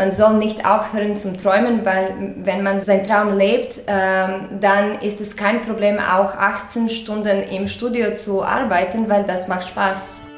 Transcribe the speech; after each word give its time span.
man 0.00 0.12
soll 0.12 0.38
nicht 0.38 0.64
aufhören 0.64 1.14
zum 1.14 1.36
Träumen, 1.36 1.84
weil 1.84 2.32
wenn 2.36 2.62
man 2.62 2.80
seinen 2.80 3.06
Traum 3.06 3.36
lebt, 3.36 3.82
ähm, 3.86 4.48
dann 4.58 4.98
ist 5.02 5.20
es 5.20 5.36
kein 5.36 5.60
Problem, 5.60 5.98
auch 5.98 6.34
18 6.34 6.88
Stunden 6.88 7.42
im 7.42 7.66
Studio 7.66 8.14
zu 8.14 8.42
arbeiten, 8.42 9.10
weil 9.10 9.24
das 9.24 9.46
macht 9.46 9.68
Spaß. 9.68 10.29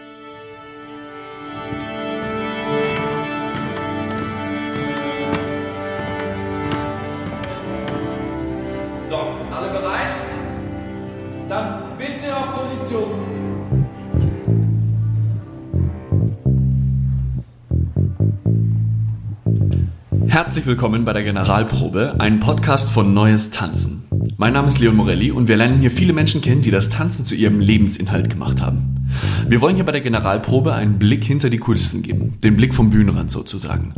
Herzlich 20.32 20.64
willkommen 20.64 21.04
bei 21.04 21.12
der 21.12 21.24
Generalprobe, 21.24 22.14
ein 22.18 22.40
Podcast 22.40 22.88
von 22.88 23.12
Neues 23.12 23.50
Tanzen. 23.50 24.04
Mein 24.38 24.54
Name 24.54 24.68
ist 24.68 24.78
Leon 24.78 24.96
Morelli 24.96 25.30
und 25.30 25.46
wir 25.46 25.58
lernen 25.58 25.82
hier 25.82 25.90
viele 25.90 26.14
Menschen 26.14 26.40
kennen, 26.40 26.62
die 26.62 26.70
das 26.70 26.88
Tanzen 26.88 27.26
zu 27.26 27.34
ihrem 27.34 27.60
Lebensinhalt 27.60 28.30
gemacht 28.30 28.62
haben. 28.62 29.10
Wir 29.46 29.60
wollen 29.60 29.74
hier 29.74 29.84
bei 29.84 29.92
der 29.92 30.00
Generalprobe 30.00 30.72
einen 30.72 30.98
Blick 30.98 31.22
hinter 31.22 31.50
die 31.50 31.58
Kulissen 31.58 32.00
geben, 32.00 32.38
den 32.42 32.56
Blick 32.56 32.72
vom 32.72 32.88
Bühnenrand 32.88 33.30
sozusagen. 33.30 33.92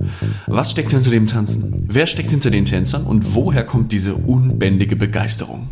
Was 0.49 0.73
steckt 0.73 0.91
hinter 0.91 1.11
dem 1.11 1.29
Tanzen? 1.29 1.87
Wer 1.87 2.09
steckt 2.09 2.31
hinter 2.31 2.51
den 2.51 2.65
Tänzern 2.65 3.05
und 3.05 3.37
woher 3.37 3.65
kommt 3.65 3.93
diese 3.93 4.17
unbändige 4.17 4.97
Begeisterung? 4.97 5.69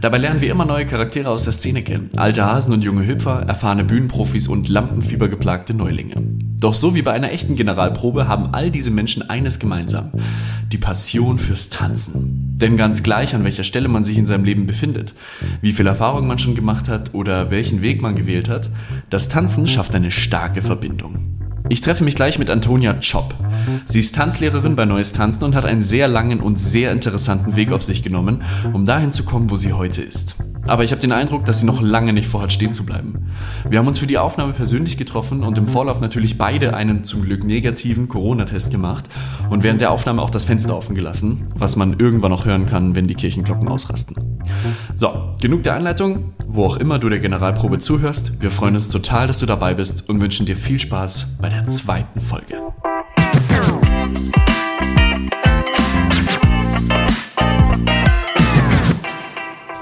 Dabei 0.00 0.16
lernen 0.16 0.40
wir 0.40 0.50
immer 0.50 0.64
neue 0.64 0.86
Charaktere 0.86 1.28
aus 1.28 1.44
der 1.44 1.52
Szene 1.52 1.82
kennen, 1.82 2.08
alte 2.16 2.46
Hasen 2.46 2.72
und 2.72 2.84
junge 2.84 3.06
Hüpfer, 3.06 3.42
erfahrene 3.42 3.84
Bühnenprofis 3.84 4.48
und 4.48 4.70
lampenfiebergeplagte 4.70 5.74
Neulinge. 5.74 6.49
Doch 6.60 6.74
so 6.74 6.94
wie 6.94 7.00
bei 7.00 7.12
einer 7.12 7.32
echten 7.32 7.56
Generalprobe 7.56 8.28
haben 8.28 8.50
all 8.52 8.70
diese 8.70 8.90
Menschen 8.90 9.28
eines 9.30 9.58
gemeinsam, 9.58 10.10
die 10.70 10.76
Passion 10.76 11.38
fürs 11.38 11.70
Tanzen. 11.70 12.54
Denn 12.60 12.76
ganz 12.76 13.02
gleich, 13.02 13.34
an 13.34 13.44
welcher 13.44 13.64
Stelle 13.64 13.88
man 13.88 14.04
sich 14.04 14.18
in 14.18 14.26
seinem 14.26 14.44
Leben 14.44 14.66
befindet, 14.66 15.14
wie 15.62 15.72
viel 15.72 15.86
Erfahrung 15.86 16.26
man 16.26 16.38
schon 16.38 16.54
gemacht 16.54 16.90
hat 16.90 17.14
oder 17.14 17.50
welchen 17.50 17.80
Weg 17.80 18.02
man 18.02 18.14
gewählt 18.14 18.50
hat, 18.50 18.68
das 19.08 19.30
Tanzen 19.30 19.66
schafft 19.66 19.94
eine 19.94 20.10
starke 20.10 20.60
Verbindung. 20.60 21.38
Ich 21.70 21.80
treffe 21.80 22.04
mich 22.04 22.14
gleich 22.14 22.38
mit 22.38 22.50
Antonia 22.50 22.92
Chop. 23.00 23.34
Sie 23.86 24.00
ist 24.00 24.14
Tanzlehrerin 24.14 24.76
bei 24.76 24.84
Neues 24.84 25.12
Tanzen 25.12 25.44
und 25.44 25.54
hat 25.54 25.64
einen 25.64 25.80
sehr 25.80 26.08
langen 26.08 26.40
und 26.40 26.58
sehr 26.58 26.92
interessanten 26.92 27.56
Weg 27.56 27.72
auf 27.72 27.82
sich 27.82 28.02
genommen, 28.02 28.42
um 28.74 28.84
dahin 28.84 29.12
zu 29.12 29.24
kommen, 29.24 29.50
wo 29.50 29.56
sie 29.56 29.72
heute 29.72 30.02
ist. 30.02 30.36
Aber 30.70 30.84
ich 30.84 30.92
habe 30.92 31.00
den 31.00 31.10
Eindruck, 31.10 31.44
dass 31.46 31.58
sie 31.58 31.66
noch 31.66 31.82
lange 31.82 32.12
nicht 32.12 32.28
vorhat, 32.28 32.52
stehen 32.52 32.72
zu 32.72 32.86
bleiben. 32.86 33.26
Wir 33.68 33.80
haben 33.80 33.88
uns 33.88 33.98
für 33.98 34.06
die 34.06 34.18
Aufnahme 34.18 34.52
persönlich 34.52 34.96
getroffen 34.96 35.42
und 35.42 35.58
im 35.58 35.66
Vorlauf 35.66 36.00
natürlich 36.00 36.38
beide 36.38 36.74
einen 36.74 37.02
zum 37.02 37.22
Glück 37.22 37.42
negativen 37.42 38.06
Corona-Test 38.06 38.70
gemacht 38.70 39.06
und 39.50 39.64
während 39.64 39.80
der 39.80 39.90
Aufnahme 39.90 40.22
auch 40.22 40.30
das 40.30 40.44
Fenster 40.44 40.76
offen 40.76 40.94
gelassen, 40.94 41.48
was 41.56 41.74
man 41.74 41.98
irgendwann 41.98 42.30
noch 42.30 42.44
hören 42.44 42.66
kann, 42.66 42.94
wenn 42.94 43.08
die 43.08 43.16
Kirchenglocken 43.16 43.66
ausrasten. 43.66 44.14
So, 44.94 45.34
genug 45.40 45.64
der 45.64 45.74
Einleitung. 45.74 46.34
Wo 46.46 46.66
auch 46.66 46.76
immer 46.76 47.00
du 47.00 47.08
der 47.08 47.18
Generalprobe 47.18 47.80
zuhörst, 47.80 48.40
wir 48.40 48.52
freuen 48.52 48.76
uns 48.76 48.88
total, 48.90 49.26
dass 49.26 49.40
du 49.40 49.46
dabei 49.46 49.74
bist 49.74 50.08
und 50.08 50.20
wünschen 50.20 50.46
dir 50.46 50.56
viel 50.56 50.78
Spaß 50.78 51.38
bei 51.40 51.48
der 51.48 51.66
zweiten 51.66 52.20
Folge. 52.20 52.69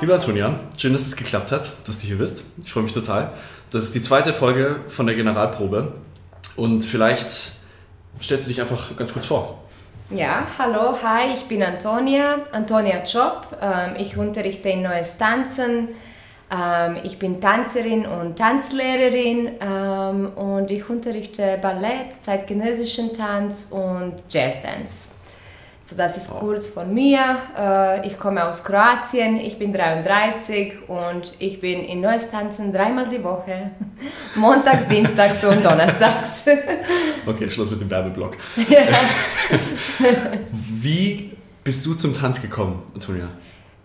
Liebe 0.09 0.21
Antonia, 0.21 0.59
schön, 0.79 0.95
dass 0.95 1.07
es 1.07 1.17
geklappt 1.17 1.53
hat, 1.53 1.71
dass 1.87 2.01
du 2.01 2.07
hier 2.07 2.17
bist. 2.17 2.47
Ich 2.65 2.73
freue 2.73 2.83
mich 2.83 2.95
total. 2.95 3.31
Das 3.71 3.83
ist 3.83 3.95
die 3.95 4.01
zweite 4.01 4.33
Folge 4.33 4.81
von 4.89 5.05
der 5.05 5.15
Generalprobe. 5.15 5.93
Und 6.57 6.83
vielleicht 6.87 7.29
stellst 8.19 8.47
du 8.47 8.49
dich 8.49 8.59
einfach 8.63 8.97
ganz 8.97 9.13
kurz 9.13 9.27
vor. 9.27 9.59
Ja, 10.09 10.47
hallo, 10.59 10.97
hi, 11.03 11.35
ich 11.35 11.45
bin 11.45 11.63
Antonia, 11.63 12.37
Antonia 12.53 13.03
Job. 13.05 13.49
Ähm, 13.61 13.97
ich 13.99 14.17
unterrichte 14.17 14.71
in 14.71 14.81
Neues 14.81 15.19
Tanzen. 15.19 15.89
Ähm, 16.51 16.97
ich 17.03 17.19
bin 17.19 17.39
Tanzerin 17.39 18.07
und 18.07 18.39
Tanzlehrerin 18.39 19.57
ähm, 19.61 20.33
und 20.37 20.71
ich 20.71 20.89
unterrichte 20.89 21.59
Ballett, 21.61 22.15
zeitgenössischen 22.23 23.13
Tanz 23.13 23.69
und 23.73 24.15
Jazzdance. 24.31 25.18
So, 25.89 25.97
das 25.97 26.19
ist 26.19 26.29
kurz 26.33 26.69
von 26.69 26.93
mir. 26.93 27.19
Äh, 27.57 28.07
ich 28.07 28.19
komme 28.19 28.45
aus 28.45 28.63
Kroatien, 28.63 29.37
ich 29.37 29.59
bin 29.59 29.73
33 29.73 30.87
und 30.87 31.33
ich 31.39 31.63
bin 31.63 31.83
in 31.83 32.03
Neues 32.03 32.31
Tanzen 32.31 32.71
dreimal 32.71 33.09
die 33.09 33.25
Woche. 33.25 33.71
Montags, 34.35 34.87
Dienstags 34.87 35.43
und 35.45 35.65
Donnerstags. 35.65 36.43
Okay, 37.27 37.49
Schluss 37.49 37.71
mit 37.71 37.81
dem 37.81 37.91
Werbeblock. 37.91 38.37
Ja. 38.69 38.81
Wie 40.51 41.37
bist 41.65 41.85
du 41.85 41.95
zum 41.95 42.13
Tanz 42.13 42.41
gekommen, 42.41 42.83
Antonia? 42.95 43.29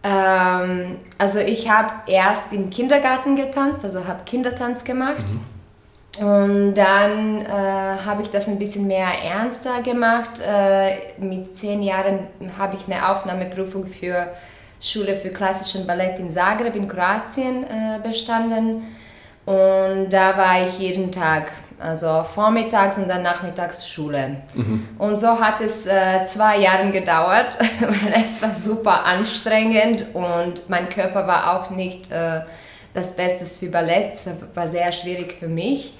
Ähm, 0.03 0.97
also 1.17 1.39
ich 1.39 1.69
habe 1.69 1.93
erst 2.07 2.51
im 2.51 2.69
Kindergarten 2.69 3.37
getanzt, 3.37 3.83
also 3.83 4.05
habe 4.05 4.23
Kindertanz 4.25 4.83
gemacht. 4.83 5.25
Mhm. 5.29 5.52
Und 6.19 6.75
dann 6.75 7.41
äh, 7.41 7.47
habe 7.47 8.21
ich 8.21 8.29
das 8.29 8.47
ein 8.47 8.59
bisschen 8.59 8.85
mehr 8.85 9.07
ernster 9.23 9.81
gemacht. 9.81 10.39
Äh, 10.39 10.97
mit 11.17 11.55
zehn 11.55 11.81
Jahren 11.81 12.27
habe 12.57 12.75
ich 12.75 12.85
eine 12.85 13.09
Aufnahmeprüfung 13.09 13.87
für 13.87 14.27
Schule 14.79 15.15
für 15.15 15.29
klassischen 15.29 15.87
Ballett 15.87 16.19
in 16.19 16.29
Zagreb 16.29 16.75
in 16.75 16.87
Kroatien 16.87 17.63
äh, 17.63 17.99
bestanden. 18.03 18.83
Und 19.45 20.09
da 20.09 20.37
war 20.37 20.61
ich 20.61 20.79
jeden 20.79 21.11
Tag, 21.11 21.51
also 21.79 22.23
vormittags 22.23 22.97
und 22.97 23.09
dann 23.09 23.23
nachmittags 23.23 23.89
Schule. 23.89 24.37
Mhm. 24.53 24.87
Und 24.99 25.17
so 25.17 25.39
hat 25.39 25.59
es 25.61 25.85
äh, 25.85 26.23
zwei 26.25 26.59
Jahre 26.59 26.91
gedauert, 26.91 27.57
weil 27.79 28.23
es 28.23 28.41
war 28.41 28.51
super 28.51 29.03
anstrengend 29.03 30.05
und 30.13 30.69
mein 30.69 30.87
Körper 30.87 31.27
war 31.27 31.59
auch 31.59 31.71
nicht 31.71 32.09
äh, 32.11 32.41
das 32.93 33.15
Beste 33.15 33.45
für 33.45 33.71
Ballett. 33.71 34.13
Es 34.13 34.29
war 34.53 34.67
sehr 34.67 34.91
schwierig 34.91 35.37
für 35.39 35.47
mich. 35.47 35.93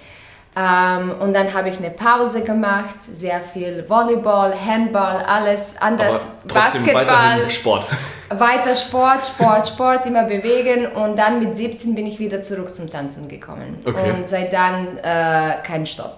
Ähm, 0.56 1.12
und 1.19 1.34
dann 1.34 1.52
habe 1.53 1.69
ich 1.69 1.80
eine 1.80 1.90
Pause 1.90 2.44
gemacht, 2.44 2.96
sehr 3.12 3.41
viel 3.41 3.86
Volleyball, 3.88 4.53
Handball, 4.53 5.24
alles 5.25 5.75
anders. 5.80 6.28
Aber 6.44 6.53
Basketball. 6.53 7.50
Sport. 7.50 7.88
Weiter 8.30 8.75
Sport, 8.75 9.25
Sport, 9.25 9.68
Sport, 9.68 10.06
immer 10.06 10.24
bewegen. 10.24 10.88
Und 10.88 11.18
dann 11.18 11.40
mit 11.40 11.56
17 11.56 11.96
bin 11.96 12.06
ich 12.06 12.19
wieder 12.19 12.42
zurück 12.42 12.69
zum 12.69 12.90
Tanzen 12.90 13.28
gekommen. 13.28 13.81
Okay. 13.84 14.12
Und 14.12 14.28
seit 14.28 14.53
dann 14.53 14.97
äh, 14.97 15.62
kein 15.63 15.86
Stopp. 15.86 16.18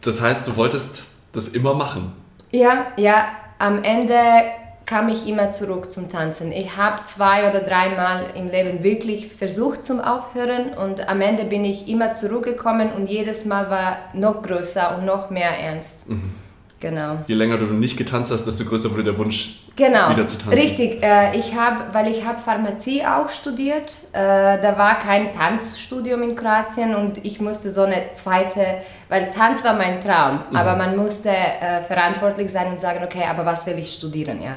Das 0.00 0.20
heißt, 0.20 0.48
du 0.48 0.56
wolltest 0.56 1.04
das 1.32 1.48
immer 1.48 1.74
machen? 1.74 2.12
Ja, 2.50 2.86
ja. 2.96 3.26
Am 3.58 3.82
Ende 3.82 4.14
kam 4.86 5.08
ich 5.08 5.28
immer 5.28 5.50
zurück 5.50 5.90
zum 5.90 6.08
Tanzen. 6.08 6.52
Ich 6.52 6.76
habe 6.76 7.02
zwei 7.04 7.48
oder 7.48 7.60
dreimal 7.60 8.26
im 8.36 8.48
Leben 8.48 8.84
wirklich 8.84 9.32
versucht 9.32 9.84
zum 9.84 10.00
Aufhören 10.00 10.74
und 10.74 11.08
am 11.08 11.20
Ende 11.20 11.44
bin 11.44 11.64
ich 11.64 11.88
immer 11.88 12.14
zurückgekommen 12.14 12.92
und 12.92 13.08
jedes 13.08 13.44
Mal 13.44 13.68
war 13.68 13.98
noch 14.14 14.42
größer 14.42 14.96
und 14.96 15.04
noch 15.04 15.28
mehr 15.30 15.50
ernst. 15.58 16.08
Mhm. 16.08 16.45
Genau. 16.88 17.16
Je 17.26 17.34
länger 17.34 17.58
du 17.58 17.64
nicht 17.64 17.96
getanzt 17.96 18.30
hast, 18.30 18.44
desto 18.44 18.64
größer 18.64 18.92
wurde 18.92 19.02
der 19.02 19.18
Wunsch, 19.18 19.58
genau. 19.74 20.08
wieder 20.08 20.24
zu 20.24 20.38
tanzen. 20.38 20.56
Richtig. 20.56 21.02
Äh, 21.02 21.36
ich 21.36 21.52
habe, 21.56 21.82
weil 21.92 22.08
ich 22.12 22.24
habe 22.24 22.38
Pharmazie 22.38 23.04
auch 23.04 23.28
studiert. 23.28 23.92
Äh, 24.12 24.60
da 24.60 24.78
war 24.78 25.00
kein 25.00 25.32
Tanzstudium 25.32 26.22
in 26.22 26.36
Kroatien 26.36 26.94
und 26.94 27.24
ich 27.24 27.40
musste 27.40 27.70
so 27.70 27.82
eine 27.82 28.12
zweite, 28.12 28.64
weil 29.08 29.30
Tanz 29.30 29.64
war 29.64 29.74
mein 29.74 30.00
Traum, 30.00 30.44
mhm. 30.48 30.56
aber 30.56 30.76
man 30.76 30.96
musste 30.96 31.30
äh, 31.30 31.82
verantwortlich 31.82 32.52
sein 32.52 32.68
und 32.70 32.78
sagen, 32.78 33.02
okay, 33.02 33.24
aber 33.28 33.44
was 33.44 33.66
will 33.66 33.78
ich 33.78 33.92
studieren, 33.92 34.40
ja. 34.40 34.56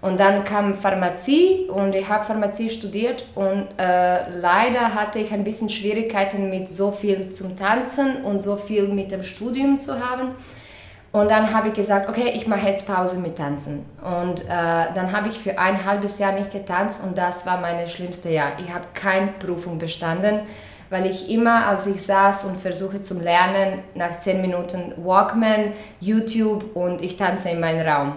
Und 0.00 0.18
dann 0.18 0.42
kam 0.42 0.80
Pharmazie 0.80 1.68
und 1.68 1.94
ich 1.94 2.08
habe 2.08 2.24
Pharmazie 2.24 2.70
studiert 2.70 3.24
und 3.36 3.68
äh, 3.78 4.28
leider 4.30 4.96
hatte 4.96 5.20
ich 5.20 5.30
ein 5.30 5.44
bisschen 5.44 5.68
Schwierigkeiten 5.68 6.50
mit 6.50 6.68
so 6.68 6.90
viel 6.90 7.28
zum 7.28 7.56
Tanzen 7.56 8.24
und 8.24 8.42
so 8.42 8.56
viel 8.56 8.88
mit 8.88 9.12
dem 9.12 9.22
Studium 9.22 9.78
zu 9.78 10.00
haben. 10.04 10.32
Und 11.12 11.30
dann 11.30 11.52
habe 11.52 11.68
ich 11.68 11.74
gesagt, 11.74 12.08
okay, 12.08 12.32
ich 12.34 12.46
mache 12.46 12.66
jetzt 12.66 12.86
Pause 12.86 13.18
mit 13.18 13.36
Tanzen. 13.36 13.84
Und 14.02 14.40
äh, 14.40 14.46
dann 14.48 15.12
habe 15.12 15.28
ich 15.28 15.38
für 15.38 15.58
ein 15.58 15.84
halbes 15.84 16.18
Jahr 16.18 16.32
nicht 16.32 16.50
getanzt 16.50 17.04
und 17.04 17.18
das 17.18 17.44
war 17.44 17.60
mein 17.60 17.86
schlimmste 17.86 18.30
Jahr. 18.30 18.52
Ich 18.64 18.72
habe 18.72 18.86
keine 18.94 19.28
Prüfung 19.38 19.78
bestanden, 19.78 20.40
weil 20.88 21.04
ich 21.04 21.30
immer, 21.30 21.66
als 21.66 21.86
ich 21.86 22.02
saß 22.02 22.46
und 22.46 22.58
versuche 22.58 23.02
zu 23.02 23.18
lernen, 23.18 23.80
nach 23.94 24.16
zehn 24.18 24.40
Minuten 24.40 24.94
Walkman, 24.96 25.74
YouTube 26.00 26.74
und 26.74 27.02
ich 27.02 27.18
tanze 27.18 27.50
in 27.50 27.60
meinen 27.60 27.86
Raum. 27.86 28.14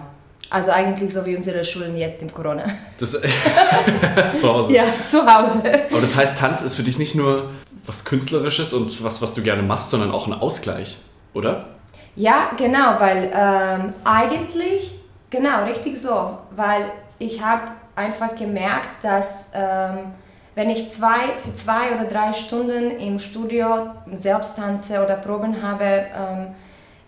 Also 0.48 0.70
eigentlich 0.70 1.12
so 1.12 1.26
wie 1.26 1.36
unsere 1.36 1.64
Schulen 1.64 1.96
jetzt 1.96 2.22
im 2.22 2.32
Corona. 2.32 2.64
Das, 2.98 3.10
zu 4.38 4.48
Hause? 4.48 4.72
Ja, 4.72 4.84
zu 5.06 5.26
Hause. 5.26 5.60
Aber 5.90 6.00
das 6.00 6.16
heißt, 6.16 6.38
Tanz 6.38 6.62
ist 6.62 6.76
für 6.76 6.82
dich 6.82 6.98
nicht 6.98 7.14
nur 7.14 7.50
was 7.84 8.06
Künstlerisches 8.06 8.72
und 8.72 9.04
was, 9.04 9.20
was 9.20 9.34
du 9.34 9.42
gerne 9.42 9.62
machst, 9.62 9.90
sondern 9.90 10.12
auch 10.12 10.26
ein 10.26 10.32
Ausgleich, 10.32 10.96
oder? 11.34 11.75
Ja, 12.16 12.50
genau, 12.56 12.98
weil 12.98 13.30
ähm, 13.32 13.92
eigentlich, 14.04 14.98
genau, 15.30 15.64
richtig 15.64 16.00
so, 16.00 16.38
weil 16.50 16.90
ich 17.18 17.42
habe 17.42 17.68
einfach 17.94 18.34
gemerkt, 18.34 19.02
dass 19.02 19.50
ähm, 19.54 20.12
wenn 20.54 20.70
ich 20.70 20.90
zwei, 20.90 21.36
für 21.36 21.54
zwei 21.54 21.94
oder 21.94 22.06
drei 22.06 22.32
Stunden 22.32 22.90
im 22.90 23.18
Studio 23.18 23.90
selbst 24.12 24.56
tanze 24.56 25.04
oder 25.04 25.16
Proben 25.16 25.62
habe, 25.62 25.84
ähm, 25.84 26.46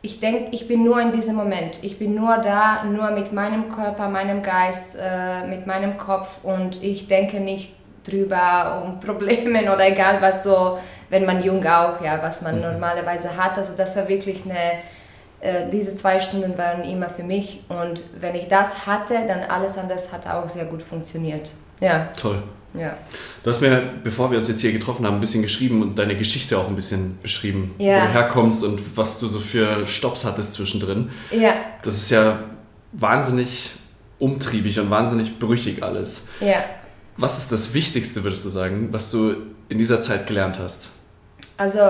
ich 0.02 0.20
denke, 0.20 0.50
ich 0.52 0.68
bin 0.68 0.84
nur 0.84 1.00
in 1.00 1.12
diesem 1.12 1.34
Moment. 1.34 1.82
Ich 1.82 1.98
bin 1.98 2.14
nur 2.14 2.38
da, 2.38 2.84
nur 2.84 3.10
mit 3.10 3.32
meinem 3.32 3.70
Körper, 3.70 4.08
meinem 4.08 4.42
Geist, 4.42 4.96
äh, 5.00 5.46
mit 5.46 5.66
meinem 5.66 5.96
Kopf 5.96 6.44
und 6.44 6.82
ich 6.82 7.08
denke 7.08 7.40
nicht 7.40 7.72
drüber 8.04 8.82
um 8.84 9.00
Probleme 9.06 9.72
oder 9.72 9.88
egal 9.88 10.20
was 10.20 10.44
so, 10.44 10.78
wenn 11.08 11.24
man 11.24 11.42
jung 11.42 11.64
auch, 11.66 12.00
ja, 12.02 12.22
was 12.22 12.42
man 12.42 12.56
mhm. 12.56 12.62
normalerweise 12.62 13.36
hat. 13.36 13.56
Also 13.56 13.76
das 13.76 13.96
war 13.96 14.08
wirklich 14.08 14.44
eine, 14.44 14.82
äh, 15.40 15.70
diese 15.70 15.94
zwei 15.94 16.20
Stunden 16.20 16.56
waren 16.58 16.82
immer 16.82 17.08
für 17.10 17.22
mich 17.22 17.64
und 17.68 18.02
wenn 18.20 18.34
ich 18.34 18.48
das 18.48 18.86
hatte, 18.86 19.14
dann 19.26 19.40
alles 19.48 19.78
andere 19.78 19.98
hat 19.98 20.26
auch 20.26 20.48
sehr 20.48 20.64
gut 20.64 20.82
funktioniert. 20.82 21.52
Ja. 21.80 22.06
Toll. 22.16 22.42
Ja. 22.74 22.96
Du 23.42 23.50
hast 23.50 23.60
mir, 23.60 23.94
bevor 24.02 24.30
wir 24.30 24.38
uns 24.38 24.48
jetzt 24.48 24.60
hier 24.60 24.72
getroffen 24.72 25.06
haben, 25.06 25.14
ein 25.14 25.20
bisschen 25.20 25.42
geschrieben 25.42 25.82
und 25.82 25.98
deine 25.98 26.16
Geschichte 26.16 26.58
auch 26.58 26.68
ein 26.68 26.76
bisschen 26.76 27.18
beschrieben, 27.22 27.74
ja. 27.78 28.02
wo 28.02 28.06
du 28.06 28.12
herkommst 28.12 28.64
und 28.64 28.96
was 28.96 29.18
du 29.20 29.26
so 29.26 29.38
für 29.38 29.86
Stops 29.86 30.24
hattest 30.24 30.54
zwischendrin. 30.54 31.10
Ja. 31.30 31.54
Das 31.82 31.96
ist 31.96 32.10
ja 32.10 32.44
wahnsinnig 32.92 33.72
umtriebig 34.18 34.78
und 34.80 34.90
wahnsinnig 34.90 35.38
brüchig 35.38 35.82
alles. 35.82 36.28
Ja. 36.40 36.64
Was 37.16 37.38
ist 37.38 37.52
das 37.52 37.74
Wichtigste, 37.74 38.22
würdest 38.22 38.44
du 38.44 38.48
sagen, 38.48 38.88
was 38.92 39.10
du 39.10 39.34
in 39.68 39.78
dieser 39.78 40.00
Zeit 40.02 40.26
gelernt 40.26 40.58
hast? 40.58 40.90
Also, 41.56 41.80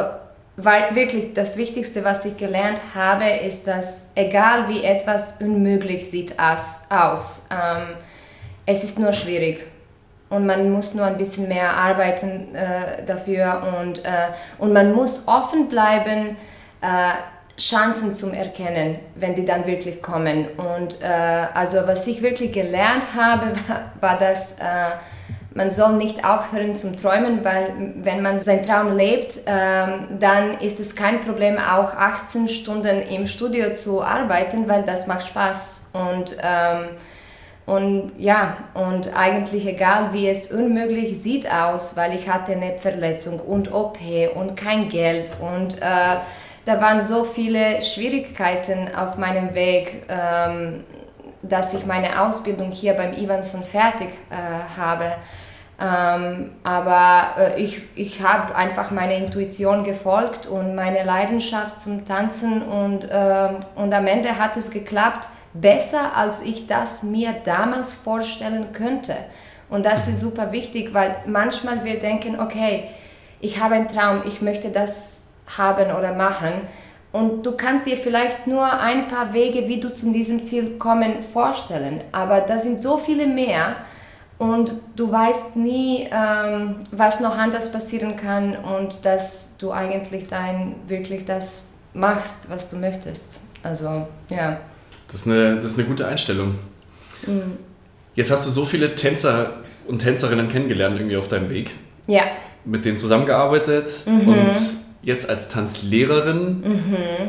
weil 0.60 0.96
wirklich 0.96 1.34
das 1.34 1.56
Wichtigste, 1.56 2.04
was 2.04 2.24
ich 2.24 2.36
gelernt 2.36 2.80
habe, 2.92 3.28
ist, 3.28 3.68
dass 3.68 4.10
egal 4.16 4.68
wie 4.68 4.82
etwas 4.82 5.40
unmöglich 5.40 6.10
sieht 6.10 6.34
aus, 6.38 7.46
ähm, 7.50 7.94
es 8.66 8.82
ist 8.82 8.98
nur 8.98 9.12
schwierig 9.12 9.64
und 10.30 10.46
man 10.46 10.72
muss 10.72 10.94
nur 10.94 11.06
ein 11.06 11.16
bisschen 11.16 11.46
mehr 11.46 11.72
arbeiten 11.74 12.54
äh, 12.56 13.04
dafür 13.06 13.80
und, 13.80 14.04
äh, 14.04 14.30
und 14.58 14.72
man 14.72 14.92
muss 14.92 15.28
offen 15.28 15.68
bleiben, 15.68 16.36
äh, 16.80 17.12
Chancen 17.56 18.12
zu 18.12 18.30
erkennen, 18.30 18.98
wenn 19.14 19.36
die 19.36 19.44
dann 19.44 19.64
wirklich 19.64 20.02
kommen. 20.02 20.46
Und 20.56 21.00
äh, 21.02 21.06
also 21.54 21.86
was 21.86 22.06
ich 22.08 22.20
wirklich 22.20 22.52
gelernt 22.52 23.04
habe, 23.16 23.52
war, 23.68 23.92
war 24.00 24.18
dass 24.18 24.54
äh, 24.54 24.90
man 25.54 25.70
soll 25.70 25.96
nicht 25.96 26.24
aufhören 26.24 26.76
zum 26.76 26.96
Träumen, 26.96 27.44
weil 27.44 27.94
wenn 28.02 28.22
man 28.22 28.38
seinen 28.38 28.64
Traum 28.64 28.96
lebt, 28.96 29.40
ähm, 29.46 30.18
dann 30.20 30.58
ist 30.60 30.78
es 30.78 30.94
kein 30.94 31.20
Problem, 31.20 31.58
auch 31.58 31.94
18 31.94 32.48
Stunden 32.48 33.00
im 33.02 33.26
Studio 33.26 33.72
zu 33.72 34.02
arbeiten, 34.02 34.68
weil 34.68 34.82
das 34.82 35.06
macht 35.06 35.26
Spaß. 35.26 35.90
Und 35.92 36.36
ähm, 36.42 36.90
und 37.68 38.12
ja, 38.16 38.56
und 38.72 39.14
eigentlich 39.14 39.66
egal 39.66 40.14
wie 40.14 40.26
es 40.26 40.50
unmöglich 40.50 41.20
sieht 41.20 41.52
aus, 41.52 41.98
weil 41.98 42.14
ich 42.14 42.26
hatte 42.26 42.52
eine 42.52 42.78
Verletzung 42.78 43.40
und 43.40 43.70
OP 43.70 43.98
und 44.34 44.56
kein 44.56 44.88
Geld 44.88 45.32
und 45.38 45.76
äh, 45.76 46.16
da 46.64 46.80
waren 46.80 47.02
so 47.02 47.24
viele 47.24 47.82
Schwierigkeiten 47.82 48.94
auf 48.94 49.18
meinem 49.18 49.54
Weg, 49.54 50.06
ähm, 50.08 50.84
dass 51.42 51.74
ich 51.74 51.86
meine 51.86 52.22
Ausbildung 52.22 52.70
hier 52.70 52.94
beim 52.94 53.12
Ivanson 53.12 53.62
fertig 53.62 54.08
äh, 54.30 54.78
habe. 54.78 55.12
Ähm, 55.80 56.50
aber 56.64 57.36
äh, 57.38 57.62
ich, 57.62 57.82
ich 57.94 58.20
habe 58.22 58.54
einfach 58.56 58.90
meiner 58.90 59.14
Intuition 59.14 59.84
gefolgt 59.84 60.48
und 60.48 60.74
meine 60.74 61.04
Leidenschaft 61.04 61.78
zum 61.78 62.04
Tanzen 62.04 62.62
und, 62.62 63.04
äh, 63.04 63.48
und 63.76 63.94
am 63.94 64.06
Ende 64.08 64.38
hat 64.38 64.56
es 64.56 64.72
geklappt 64.72 65.28
besser, 65.54 66.16
als 66.16 66.42
ich 66.42 66.66
das 66.66 67.04
mir 67.04 67.32
damals 67.44 67.94
vorstellen 67.94 68.72
könnte. 68.72 69.14
Und 69.70 69.86
das 69.86 70.08
ist 70.08 70.20
super 70.20 70.50
wichtig, 70.50 70.94
weil 70.94 71.16
manchmal 71.26 71.84
wir 71.84 72.00
denken, 72.00 72.40
okay, 72.40 72.88
ich 73.40 73.60
habe 73.62 73.76
einen 73.76 73.88
Traum, 73.88 74.22
ich 74.26 74.42
möchte 74.42 74.70
das 74.70 75.28
haben 75.56 75.92
oder 75.92 76.12
machen. 76.14 76.52
Und 77.10 77.46
du 77.46 77.56
kannst 77.56 77.86
dir 77.86 77.96
vielleicht 77.96 78.46
nur 78.46 78.70
ein 78.70 79.08
paar 79.08 79.32
Wege, 79.32 79.66
wie 79.66 79.80
du 79.80 79.92
zu 79.92 80.12
diesem 80.12 80.44
Ziel 80.44 80.76
kommen, 80.78 81.22
vorstellen. 81.22 82.02
Aber 82.12 82.42
da 82.42 82.58
sind 82.58 82.80
so 82.80 82.98
viele 82.98 83.26
mehr 83.26 83.76
und 84.36 84.74
du 84.94 85.10
weißt 85.10 85.56
nie, 85.56 86.08
ähm, 86.12 86.76
was 86.92 87.20
noch 87.20 87.36
anders 87.36 87.72
passieren 87.72 88.16
kann 88.16 88.56
und 88.56 89.04
dass 89.04 89.56
du 89.56 89.72
eigentlich 89.72 90.26
dein, 90.26 90.76
wirklich 90.86 91.24
das 91.24 91.72
machst, 91.94 92.50
was 92.50 92.70
du 92.70 92.76
möchtest. 92.76 93.40
Also, 93.62 94.06
ja. 94.28 94.60
Das 95.10 95.22
ist 95.22 95.26
eine, 95.26 95.56
das 95.56 95.64
ist 95.64 95.78
eine 95.78 95.88
gute 95.88 96.06
Einstellung. 96.06 96.56
Mhm. 97.26 97.56
Jetzt 98.14 98.30
hast 98.30 98.46
du 98.46 98.50
so 98.50 98.64
viele 98.64 98.94
Tänzer 98.94 99.54
und 99.86 100.00
Tänzerinnen 100.00 100.48
kennengelernt 100.48 100.96
irgendwie 100.98 101.16
auf 101.16 101.28
deinem 101.28 101.48
Weg. 101.50 101.74
Ja. 102.06 102.22
Mit 102.64 102.84
denen 102.84 102.96
zusammengearbeitet 102.96 104.04
mhm. 104.06 104.28
und 104.28 104.56
jetzt 105.02 105.28
als 105.28 105.48
Tanzlehrerin 105.48 106.60
mhm. 106.60 107.28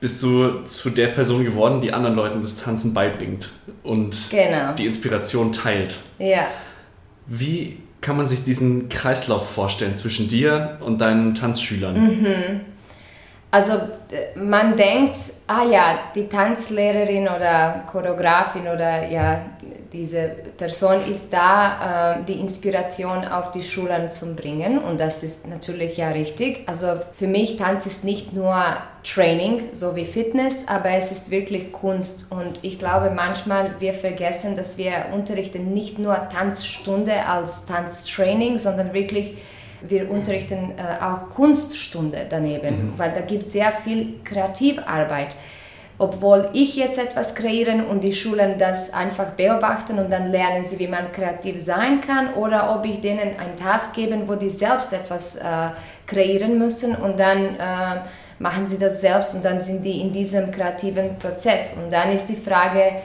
bist 0.00 0.22
du 0.22 0.62
zu 0.64 0.90
der 0.90 1.08
Person 1.08 1.44
geworden, 1.44 1.80
die 1.80 1.92
anderen 1.92 2.16
Leuten 2.16 2.40
das 2.40 2.56
Tanzen 2.56 2.94
beibringt 2.94 3.50
und 3.82 4.30
genau. 4.30 4.74
die 4.74 4.86
Inspiration 4.86 5.52
teilt. 5.52 6.00
Ja. 6.18 6.46
Wie 7.26 7.78
kann 8.00 8.16
man 8.16 8.26
sich 8.26 8.44
diesen 8.44 8.88
Kreislauf 8.88 9.50
vorstellen 9.50 9.94
zwischen 9.94 10.28
dir 10.28 10.78
und 10.80 11.00
deinen 11.00 11.34
Tanzschülern? 11.34 12.00
Mhm. 12.00 12.60
Also 13.50 13.74
äh, 14.10 14.38
man 14.38 14.76
denkt, 14.76 15.18
ah 15.46 15.64
ja, 15.64 15.98
die 16.14 16.28
Tanzlehrerin 16.28 17.28
oder 17.28 17.84
Choreografin 17.90 18.68
oder 18.68 19.08
ja, 19.08 19.40
diese 19.92 20.30
Person 20.56 21.04
ist 21.08 21.32
da, 21.32 22.16
äh, 22.16 22.24
die 22.24 22.40
Inspiration 22.40 23.24
auf 23.26 23.52
die 23.52 23.62
Schulen 23.62 24.10
zu 24.10 24.34
bringen 24.34 24.78
und 24.78 24.98
das 24.98 25.22
ist 25.22 25.46
natürlich 25.46 25.96
ja 25.96 26.08
richtig. 26.08 26.68
Also 26.68 27.00
für 27.14 27.28
mich 27.28 27.56
Tanz 27.56 27.86
ist 27.86 28.04
nicht 28.04 28.32
nur 28.32 28.62
Training, 29.04 29.68
so 29.72 29.94
wie 29.94 30.04
Fitness, 30.04 30.66
aber 30.66 30.90
es 30.90 31.12
ist 31.12 31.30
wirklich 31.30 31.72
Kunst 31.72 32.32
und 32.32 32.58
ich 32.62 32.78
glaube 32.78 33.10
manchmal 33.10 33.76
wir 33.78 33.94
vergessen, 33.94 34.56
dass 34.56 34.76
wir 34.76 35.06
unterrichten 35.14 35.72
nicht 35.72 35.98
nur 35.98 36.28
Tanzstunde 36.28 37.24
als 37.26 37.64
Tanztraining, 37.64 38.58
sondern 38.58 38.92
wirklich 38.92 39.38
wir 39.82 40.10
unterrichten 40.10 40.74
äh, 40.76 41.02
auch 41.02 41.34
Kunststunde 41.34 42.26
daneben, 42.28 42.92
mhm. 42.92 42.92
weil 42.96 43.12
da 43.12 43.20
gibt 43.20 43.42
es 43.42 43.52
sehr 43.52 43.72
viel 43.72 44.20
Kreativarbeit. 44.24 45.36
Obwohl 45.98 46.50
ich 46.52 46.76
jetzt 46.76 46.98
etwas 46.98 47.34
kreieren 47.34 47.86
und 47.86 48.04
die 48.04 48.12
Schulen 48.12 48.58
das 48.58 48.92
einfach 48.92 49.30
beobachten 49.30 49.98
und 49.98 50.12
dann 50.12 50.30
lernen 50.30 50.62
sie, 50.62 50.78
wie 50.78 50.88
man 50.88 51.10
kreativ 51.10 51.58
sein 51.58 52.02
kann, 52.02 52.34
oder 52.34 52.76
ob 52.76 52.84
ich 52.84 53.00
denen 53.00 53.38
einen 53.38 53.56
Task 53.56 53.94
gebe, 53.94 54.16
wo 54.26 54.34
die 54.34 54.50
selbst 54.50 54.92
etwas 54.92 55.36
äh, 55.36 55.70
kreieren 56.06 56.58
müssen 56.58 56.94
und 56.94 57.18
dann 57.18 57.56
äh, 57.56 58.00
machen 58.38 58.66
sie 58.66 58.76
das 58.76 59.00
selbst 59.00 59.34
und 59.34 59.44
dann 59.44 59.58
sind 59.58 59.84
die 59.84 60.02
in 60.02 60.12
diesem 60.12 60.50
kreativen 60.50 61.16
Prozess. 61.18 61.74
Und 61.82 61.90
dann 61.90 62.12
ist 62.12 62.26
die 62.26 62.36
Frage, 62.36 62.96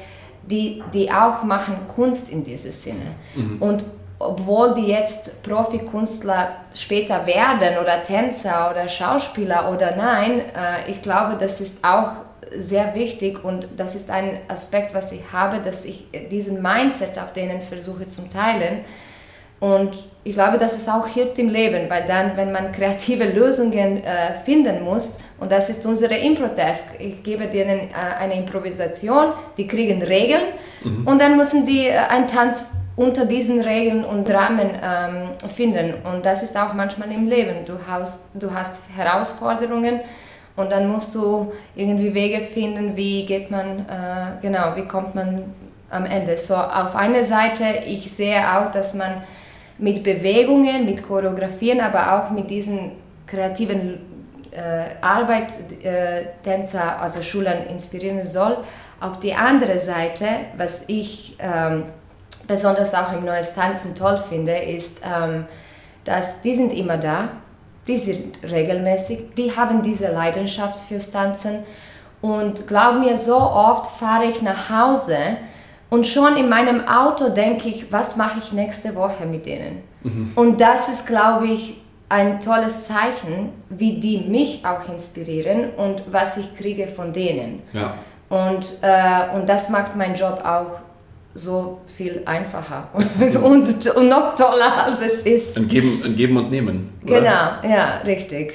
die, 0.44 0.84
die 0.94 1.10
auch 1.12 1.44
machen 1.44 1.76
Kunst 1.96 2.30
in 2.30 2.44
diesem 2.44 2.72
Sinne. 2.72 3.16
Mhm. 3.36 3.62
Und 3.62 3.86
obwohl 4.28 4.74
die 4.74 4.88
jetzt 4.88 5.42
Profikünstler 5.44 6.56
später 6.74 7.26
werden 7.26 7.78
oder 7.82 8.04
Tänzer 8.04 8.72
oder 8.72 8.88
Schauspieler 8.88 9.72
oder 9.72 9.96
nein, 9.96 10.42
äh, 10.56 10.90
ich 10.92 11.02
glaube, 11.02 11.38
das 11.40 11.62
ist 11.62 11.84
auch 11.84 12.12
sehr 12.56 12.96
wichtig 12.96 13.44
und 13.44 13.68
das 13.76 13.96
ist 13.96 14.10
ein 14.10 14.40
Aspekt, 14.48 14.94
was 14.94 15.12
ich 15.12 15.22
habe, 15.32 15.60
dass 15.60 15.86
ich 15.86 16.06
diesen 16.30 16.62
Mindset 16.62 17.18
auf 17.18 17.34
denen 17.34 17.62
versuche 17.62 18.10
zu 18.10 18.28
teilen. 18.28 18.82
Und 19.60 19.96
ich 20.24 20.34
glaube, 20.34 20.58
dass 20.58 20.76
es 20.76 20.90
auch 20.90 21.08
hilft 21.08 21.38
im 21.38 21.48
Leben, 21.48 21.88
weil 21.90 22.06
dann, 22.06 22.36
wenn 22.36 22.52
man 22.52 22.72
kreative 22.74 23.26
Lösungen 23.26 24.04
äh, 24.04 24.34
finden 24.44 24.84
muss, 24.84 25.20
und 25.40 25.52
das 25.52 25.70
ist 25.70 25.86
unsere 25.86 26.16
Impro-Task, 26.16 26.96
ich 27.00 27.24
gebe 27.24 27.48
denen 27.48 27.90
äh, 27.90 27.94
eine 28.20 28.36
Improvisation, 28.36 29.34
die 29.58 29.68
kriegen 29.68 30.02
Regeln 30.02 30.54
mhm. 30.84 31.08
und 31.08 31.22
dann 31.22 31.38
müssen 31.38 31.66
die 31.66 31.90
einen 31.90 32.28
Tanz 32.28 32.66
unter 32.96 33.26
diesen 33.26 33.62
Regeln 33.62 34.04
und 34.04 34.30
Rahmen 34.30 34.70
ähm, 34.82 35.50
finden. 35.56 35.96
Und 36.04 36.26
das 36.26 36.44
ist 36.44 36.58
auch 36.58 36.74
manchmal 36.74 37.12
im 37.12 37.26
Leben. 37.26 37.66
Du 37.66 37.74
hast, 37.88 38.32
du 38.34 38.54
hast 38.54 38.84
Herausforderungen 38.96 40.02
und 40.56 40.72
dann 40.72 40.90
musst 40.90 41.16
du 41.16 41.52
irgendwie 41.76 42.14
Wege 42.14 42.42
finden, 42.42 42.96
wie 42.96 43.26
geht 43.26 43.50
man, 43.50 43.80
äh, 43.80 44.42
genau, 44.42 44.76
wie 44.76 44.86
kommt 44.86 45.16
man 45.16 45.44
am 45.90 46.06
Ende. 46.06 46.38
So, 46.38 46.56
auf 46.56 46.96
einer 46.96 47.24
Seite, 47.24 47.64
ich 47.86 48.12
sehe 48.12 48.42
auch, 48.58 48.72
dass 48.72 48.94
man 48.94 49.24
mit 49.78 50.04
Bewegungen, 50.04 50.86
mit 50.86 51.04
Choreografien, 51.04 51.82
aber 51.82 52.16
auch 52.16 52.32
mit 52.32 52.50
diesen 52.50 52.92
kreativen 53.26 54.00
äh, 54.52 54.96
Arbeit 55.02 55.54
äh, 55.84 56.26
Tänzer, 56.44 57.02
also 57.02 57.22
Schulen 57.22 57.68
inspirieren 57.68 58.24
soll. 58.24 58.58
Auf 59.00 59.20
die 59.20 59.34
andere 59.34 59.80
Seite, 59.80 60.26
was 60.58 60.88
ich 60.88 61.36
ähm, 61.40 61.86
besonders 62.48 62.94
auch 62.94 63.14
im 63.14 63.26
Neues 63.26 63.54
Tanzen 63.54 63.96
toll 63.96 64.22
finde, 64.30 64.56
ist, 64.56 65.02
ähm, 65.04 65.46
dass 66.04 66.42
die 66.42 66.54
sind 66.54 66.74
immer 66.74 66.98
da, 66.98 67.30
die 67.88 67.98
sind 67.98 68.40
regelmäßig, 68.44 69.34
die 69.36 69.56
haben 69.56 69.82
diese 69.82 70.12
Leidenschaft 70.12 70.80
fürs 70.80 71.12
Tanzen 71.12 71.64
und 72.22 72.68
glaub 72.68 73.00
mir, 73.00 73.18
so 73.18 73.38
oft 73.38 73.88
fahre 74.00 74.26
ich 74.26 74.42
nach 74.42 74.70
Hause 74.70 75.18
und 75.90 76.08
schon 76.08 76.38
in 76.38 76.48
meinem 76.48 76.88
Auto 76.88 77.30
denke 77.30 77.68
ich, 77.68 77.92
was 77.92 78.16
mache 78.16 78.40
ich 78.40 78.54
nächste 78.54 78.96
Woche 78.96 79.26
mit 79.26 79.46
denen? 79.46 79.84
Mhm. 80.04 80.32
Und 80.36 80.62
das 80.62 80.90
ist, 80.90 81.08
glaube 81.08 81.48
ich, 81.48 81.82
ein 82.08 82.40
tolles 82.40 82.88
Zeichen, 82.88 83.52
wie 83.70 84.00
die 84.00 84.20
mich 84.20 84.66
auch 84.66 84.88
inspirieren 84.90 85.72
und 85.76 86.04
was 86.12 86.38
ich 86.38 86.56
kriege 86.56 86.88
von 86.88 87.14
denen. 87.14 87.62
Ja. 87.74 87.94
Und, 88.30 88.78
äh, 88.82 89.36
und 89.36 89.48
das 89.48 89.70
macht 89.70 89.96
meinen 89.96 90.16
Job 90.16 90.42
auch 90.46 90.80
so 91.34 91.82
viel 91.86 92.22
einfacher 92.26 92.90
und, 92.94 93.36
und, 93.44 93.96
und, 93.96 94.10
noch 94.10 94.36
toller, 94.36 94.86
als 94.86 95.02
es 95.02 95.22
ist. 95.24 95.58
Ein 95.58 95.68
Geben, 95.68 96.02
ein 96.04 96.16
Geben 96.16 96.38
und 96.38 96.52
Nehmen. 96.52 96.90
Oder? 97.04 97.20
Genau, 97.20 97.76
ja, 97.76 98.02
richtig. 98.06 98.54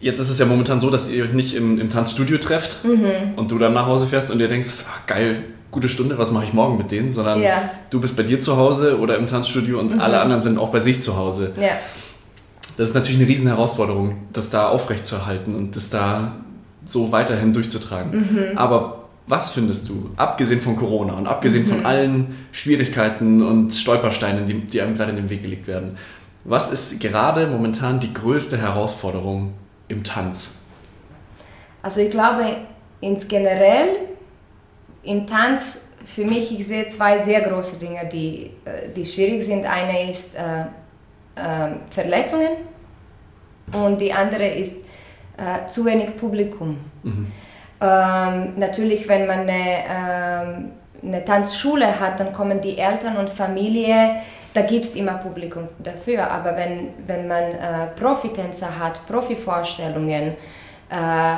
Jetzt 0.00 0.18
ist 0.18 0.30
es 0.30 0.38
ja 0.38 0.46
momentan 0.46 0.78
so, 0.78 0.90
dass 0.90 1.08
ihr 1.08 1.24
euch 1.24 1.32
nicht 1.32 1.54
im, 1.54 1.80
im 1.80 1.88
Tanzstudio 1.88 2.38
trefft 2.38 2.84
mhm. 2.84 3.34
und 3.36 3.50
du 3.50 3.58
dann 3.58 3.72
nach 3.72 3.86
Hause 3.86 4.06
fährst 4.06 4.30
und 4.30 4.38
dir 4.38 4.48
denkst, 4.48 4.84
ach, 4.88 5.06
geil, 5.06 5.42
gute 5.70 5.88
Stunde, 5.88 6.18
was 6.18 6.30
mache 6.30 6.44
ich 6.44 6.52
morgen 6.52 6.76
mit 6.76 6.90
denen, 6.90 7.12
sondern 7.12 7.42
ja. 7.42 7.70
du 7.90 8.00
bist 8.00 8.16
bei 8.16 8.22
dir 8.22 8.38
zu 8.40 8.56
Hause 8.56 8.98
oder 8.98 9.16
im 9.16 9.26
Tanzstudio 9.26 9.78
und 9.80 9.94
mhm. 9.94 10.00
alle 10.00 10.20
anderen 10.20 10.42
sind 10.42 10.58
auch 10.58 10.70
bei 10.70 10.78
sich 10.78 11.00
zu 11.00 11.16
Hause. 11.16 11.52
Ja. 11.60 11.72
Das 12.76 12.88
ist 12.88 12.94
natürlich 12.94 13.20
eine 13.20 13.28
riesen 13.28 13.46
Herausforderung, 13.46 14.16
das 14.32 14.50
da 14.50 14.68
aufrechtzuerhalten 14.68 15.54
und 15.54 15.76
das 15.76 15.88
da 15.88 16.32
so 16.84 17.10
weiterhin 17.10 17.52
durchzutragen. 17.52 18.50
Mhm. 18.52 18.58
Aber 18.58 19.05
was 19.26 19.52
findest 19.52 19.88
du, 19.88 20.10
abgesehen 20.16 20.60
von 20.60 20.76
Corona 20.76 21.14
und 21.14 21.26
abgesehen 21.26 21.64
mhm. 21.64 21.68
von 21.68 21.86
allen 21.86 22.36
Schwierigkeiten 22.52 23.42
und 23.42 23.72
Stolpersteinen, 23.72 24.46
die, 24.46 24.60
die 24.60 24.80
einem 24.80 24.94
gerade 24.94 25.10
in 25.10 25.16
den 25.16 25.30
Weg 25.30 25.42
gelegt 25.42 25.66
werden, 25.66 25.96
was 26.44 26.72
ist 26.72 27.00
gerade 27.00 27.48
momentan 27.48 27.98
die 27.98 28.14
größte 28.14 28.56
Herausforderung 28.56 29.54
im 29.88 30.04
Tanz? 30.04 30.58
Also 31.82 32.00
ich 32.02 32.10
glaube, 32.10 32.66
ins 33.00 33.26
generell 33.26 33.88
im 35.02 35.26
Tanz 35.26 35.82
für 36.04 36.24
mich, 36.24 36.56
ich 36.56 36.66
sehe 36.66 36.86
zwei 36.86 37.18
sehr 37.18 37.40
große 37.40 37.78
Dinge, 37.78 38.08
die, 38.12 38.52
äh, 38.64 38.90
die 38.94 39.04
schwierig 39.04 39.44
sind. 39.44 39.66
Eine 39.66 40.08
ist 40.08 40.36
äh, 40.36 40.62
äh, 41.34 41.74
Verletzungen 41.90 42.50
und 43.72 44.00
die 44.00 44.12
andere 44.12 44.46
ist 44.46 44.76
äh, 45.36 45.66
zu 45.66 45.84
wenig 45.84 46.16
Publikum. 46.16 46.78
Mhm. 47.02 47.26
Ähm, 47.80 48.54
natürlich, 48.56 49.08
wenn 49.08 49.26
man 49.26 49.40
eine, 49.40 49.84
ähm, 49.88 50.70
eine 51.02 51.24
Tanzschule 51.24 52.00
hat, 52.00 52.20
dann 52.20 52.32
kommen 52.32 52.60
die 52.60 52.78
Eltern 52.78 53.16
und 53.16 53.28
Familie 53.30 54.16
da 54.56 54.62
gibt 54.62 54.86
es 54.86 54.96
immer 54.96 55.18
Publikum 55.18 55.68
dafür, 55.78 56.30
aber 56.30 56.56
wenn, 56.56 56.88
wenn 57.06 57.28
man 57.28 57.42
äh, 57.42 57.88
Profitänzer 57.94 58.78
hat, 58.78 59.06
Profivorstellungen, 59.06 60.34
äh, 60.88 61.36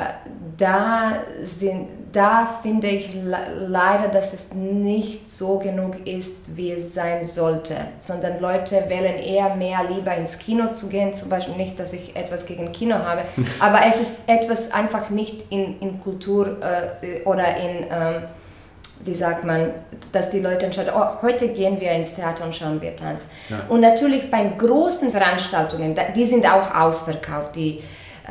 da, 0.57 1.11
sind, 1.43 1.89
da 2.11 2.59
finde 2.61 2.87
ich 2.87 3.11
leider, 3.13 4.07
dass 4.07 4.33
es 4.33 4.53
nicht 4.53 5.29
so 5.29 5.59
genug 5.59 6.07
ist, 6.07 6.55
wie 6.55 6.71
es 6.71 6.93
sein 6.93 7.23
sollte, 7.23 7.75
sondern 7.99 8.39
Leute 8.39 8.85
wählen 8.87 9.17
eher 9.17 9.55
mehr 9.55 9.79
lieber 9.89 10.15
ins 10.15 10.37
Kino 10.39 10.67
zu 10.67 10.87
gehen, 10.87 11.13
zum 11.13 11.29
Beispiel 11.29 11.55
nicht, 11.55 11.79
dass 11.79 11.93
ich 11.93 12.15
etwas 12.15 12.45
gegen 12.45 12.71
Kino 12.71 12.95
habe, 12.95 13.23
aber 13.59 13.81
es 13.87 14.01
ist 14.01 14.15
etwas 14.27 14.71
einfach 14.71 15.09
nicht 15.09 15.45
in, 15.51 15.79
in 15.79 16.01
Kultur 16.01 16.57
äh, 16.61 17.23
oder 17.23 17.55
in... 17.57 17.85
Ähm, 17.91 18.23
wie 19.05 19.13
sagt 19.13 19.45
man, 19.45 19.71
dass 20.11 20.29
die 20.29 20.41
Leute 20.41 20.65
entscheiden, 20.65 20.91
oh, 20.93 21.21
heute 21.21 21.47
gehen 21.49 21.79
wir 21.79 21.91
ins 21.93 22.15
Theater 22.15 22.43
und 22.43 22.53
schauen 22.53 22.81
wir 22.81 22.95
Tanz. 22.95 23.27
Ja. 23.49 23.61
Und 23.69 23.79
natürlich 23.79 24.29
bei 24.29 24.43
großen 24.57 25.11
Veranstaltungen, 25.11 25.95
die 26.15 26.25
sind 26.25 26.45
auch 26.45 26.75
ausverkauft, 26.75 27.55
die 27.55 27.81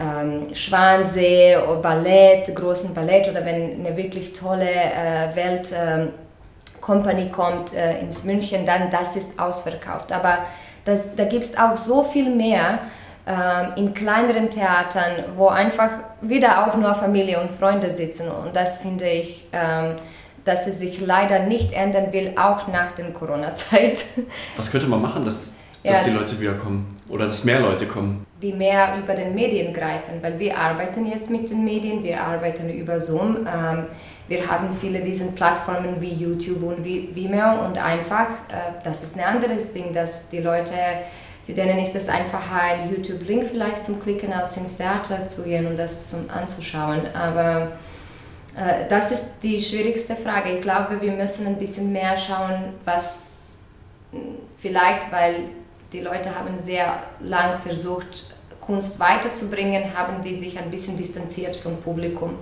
ähm, 0.00 0.54
Schwansee, 0.54 1.56
Ballett, 1.82 2.54
großen 2.54 2.94
Ballett 2.94 3.28
oder 3.28 3.44
wenn 3.44 3.86
eine 3.86 3.96
wirklich 3.96 4.32
tolle 4.32 4.70
äh, 4.70 5.34
Welt... 5.34 5.72
Company 6.80 7.28
kommt 7.28 7.74
äh, 7.74 8.00
ins 8.00 8.24
München, 8.24 8.64
dann 8.64 8.90
das 8.90 9.14
ist 9.14 9.38
ausverkauft. 9.38 10.10
Aber 10.10 10.38
das, 10.86 11.14
da 11.14 11.24
gibt 11.24 11.44
es 11.44 11.58
auch 11.58 11.76
so 11.76 12.02
viel 12.02 12.34
mehr 12.34 12.78
ähm, 13.26 13.72
in 13.76 13.92
kleineren 13.92 14.48
Theatern, 14.48 15.24
wo 15.36 15.48
einfach 15.48 15.90
wieder 16.22 16.66
auch 16.66 16.76
nur 16.76 16.94
Familie 16.94 17.42
und 17.42 17.50
Freunde 17.50 17.90
sitzen. 17.90 18.30
Und 18.30 18.56
das 18.56 18.78
finde 18.78 19.06
ich 19.06 19.46
ähm, 19.52 19.96
dass 20.48 20.66
es 20.66 20.80
sich 20.80 21.00
leider 21.00 21.40
nicht 21.40 21.72
ändern 21.72 22.10
will, 22.12 22.32
auch 22.38 22.68
nach 22.68 22.92
der 22.92 23.10
Corona-Zeit. 23.12 24.04
Was 24.56 24.70
könnte 24.70 24.86
man 24.86 25.02
machen, 25.02 25.24
dass, 25.24 25.52
dass 25.84 26.06
ja, 26.06 26.12
die 26.12 26.18
Leute 26.18 26.40
wiederkommen 26.40 26.96
oder 27.08 27.26
dass 27.26 27.44
mehr 27.44 27.60
Leute 27.60 27.86
kommen? 27.86 28.26
Die 28.42 28.52
mehr 28.52 28.96
über 29.02 29.14
den 29.14 29.34
Medien 29.34 29.72
greifen, 29.72 30.22
weil 30.22 30.38
wir 30.38 30.56
arbeiten 30.56 31.06
jetzt 31.06 31.30
mit 31.30 31.50
den 31.50 31.64
Medien, 31.64 32.02
wir 32.02 32.20
arbeiten 32.20 32.68
über 32.70 33.00
Zoom. 33.00 33.46
Ähm, 33.46 33.84
wir 34.28 34.46
haben 34.46 34.68
viele 34.78 35.00
dieser 35.00 35.26
Plattformen 35.28 36.00
wie 36.00 36.12
YouTube 36.12 36.62
und 36.62 36.84
Vimeo 36.84 37.64
und 37.64 37.78
einfach, 37.78 38.28
äh, 38.50 38.82
das 38.84 39.02
ist 39.02 39.16
ein 39.16 39.24
anderes 39.24 39.72
Ding, 39.72 39.92
dass 39.92 40.28
die 40.28 40.40
Leute, 40.40 40.74
für 41.46 41.54
denen 41.54 41.78
ist 41.78 41.96
es 41.96 42.08
einfacher, 42.08 42.60
ein 42.60 42.90
YouTube-Link 42.90 43.48
vielleicht 43.50 43.84
zum 43.84 43.98
Klicken, 44.00 44.32
als 44.32 44.56
ins 44.58 44.76
Theater 44.76 45.26
zu 45.26 45.44
gehen 45.44 45.66
und 45.66 45.78
das 45.78 46.10
zum 46.10 46.28
anzuschauen. 46.28 47.06
Aber 47.14 47.72
äh, 48.54 48.86
das 48.88 49.12
ist 49.12 49.26
die 49.42 49.58
schwierigste 49.58 50.14
Frage. 50.14 50.56
Ich 50.56 50.62
glaube, 50.62 51.00
wir 51.00 51.12
müssen 51.12 51.46
ein 51.46 51.58
bisschen 51.58 51.90
mehr 51.90 52.16
schauen, 52.16 52.74
was 52.84 53.64
vielleicht, 54.60 55.10
weil 55.10 55.44
die 55.92 56.00
Leute 56.00 56.34
haben 56.34 56.56
sehr 56.58 57.02
lang 57.20 57.60
versucht, 57.60 58.34
Kunst 58.60 59.00
weiterzubringen, 59.00 59.96
haben 59.96 60.20
die 60.22 60.34
sich 60.34 60.58
ein 60.58 60.70
bisschen 60.70 60.96
distanziert 60.96 61.56
vom 61.56 61.78
Publikum. 61.78 62.34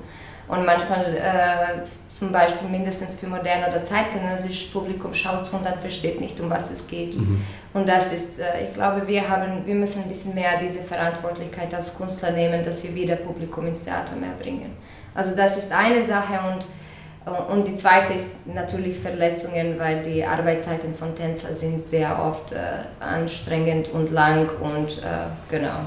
Und 0.49 0.65
manchmal, 0.65 1.17
äh, 1.17 1.85
zum 2.09 2.31
Beispiel 2.31 2.69
mindestens 2.69 3.19
für 3.19 3.27
moderne 3.27 3.69
oder 3.69 3.83
zeitgenössisches 3.83 4.71
Publikum, 4.71 5.13
schaut 5.13 5.41
es 5.41 5.51
und 5.51 5.65
dann 5.65 5.79
versteht 5.79 6.21
nicht, 6.21 6.41
um 6.41 6.49
was 6.49 6.71
es 6.71 6.87
geht. 6.87 7.17
Mhm. 7.17 7.45
Und 7.75 7.89
das 7.89 8.13
ist, 8.13 8.39
äh, 8.39 8.69
ich 8.69 8.75
glaube, 8.75 9.07
wir, 9.09 9.29
haben, 9.29 9.67
wir 9.67 9.75
müssen 9.75 10.03
ein 10.03 10.09
bisschen 10.09 10.35
mehr 10.35 10.59
diese 10.61 10.81
Verantwortlichkeit 10.81 11.75
als 11.75 11.99
Künstler 11.99 12.31
nehmen, 12.31 12.63
dass 12.63 12.85
wir 12.85 12.95
wieder 12.95 13.17
Publikum 13.17 13.67
ins 13.67 13.83
Theater 13.83 14.15
mehr 14.15 14.35
bringen. 14.41 14.77
Also 15.15 15.37
das 15.37 15.57
ist 15.57 15.73
eine 15.73 16.03
Sache 16.03 16.39
und, 16.53 16.67
und 17.27 17.67
die 17.67 17.75
zweite 17.75 18.13
ist 18.13 18.27
natürlich 18.47 18.99
Verletzungen, 18.99 19.79
weil 19.79 20.01
die 20.03 20.25
Arbeitszeiten 20.25 20.95
von 20.95 21.13
Tänzer 21.15 21.53
sind 21.53 21.85
sehr 21.85 22.23
oft 22.23 22.53
äh, 22.53 22.59
anstrengend 23.01 23.89
und 23.89 24.13
lang 24.13 24.49
und 24.61 24.99
äh, 24.99 25.27
genau. 25.49 25.81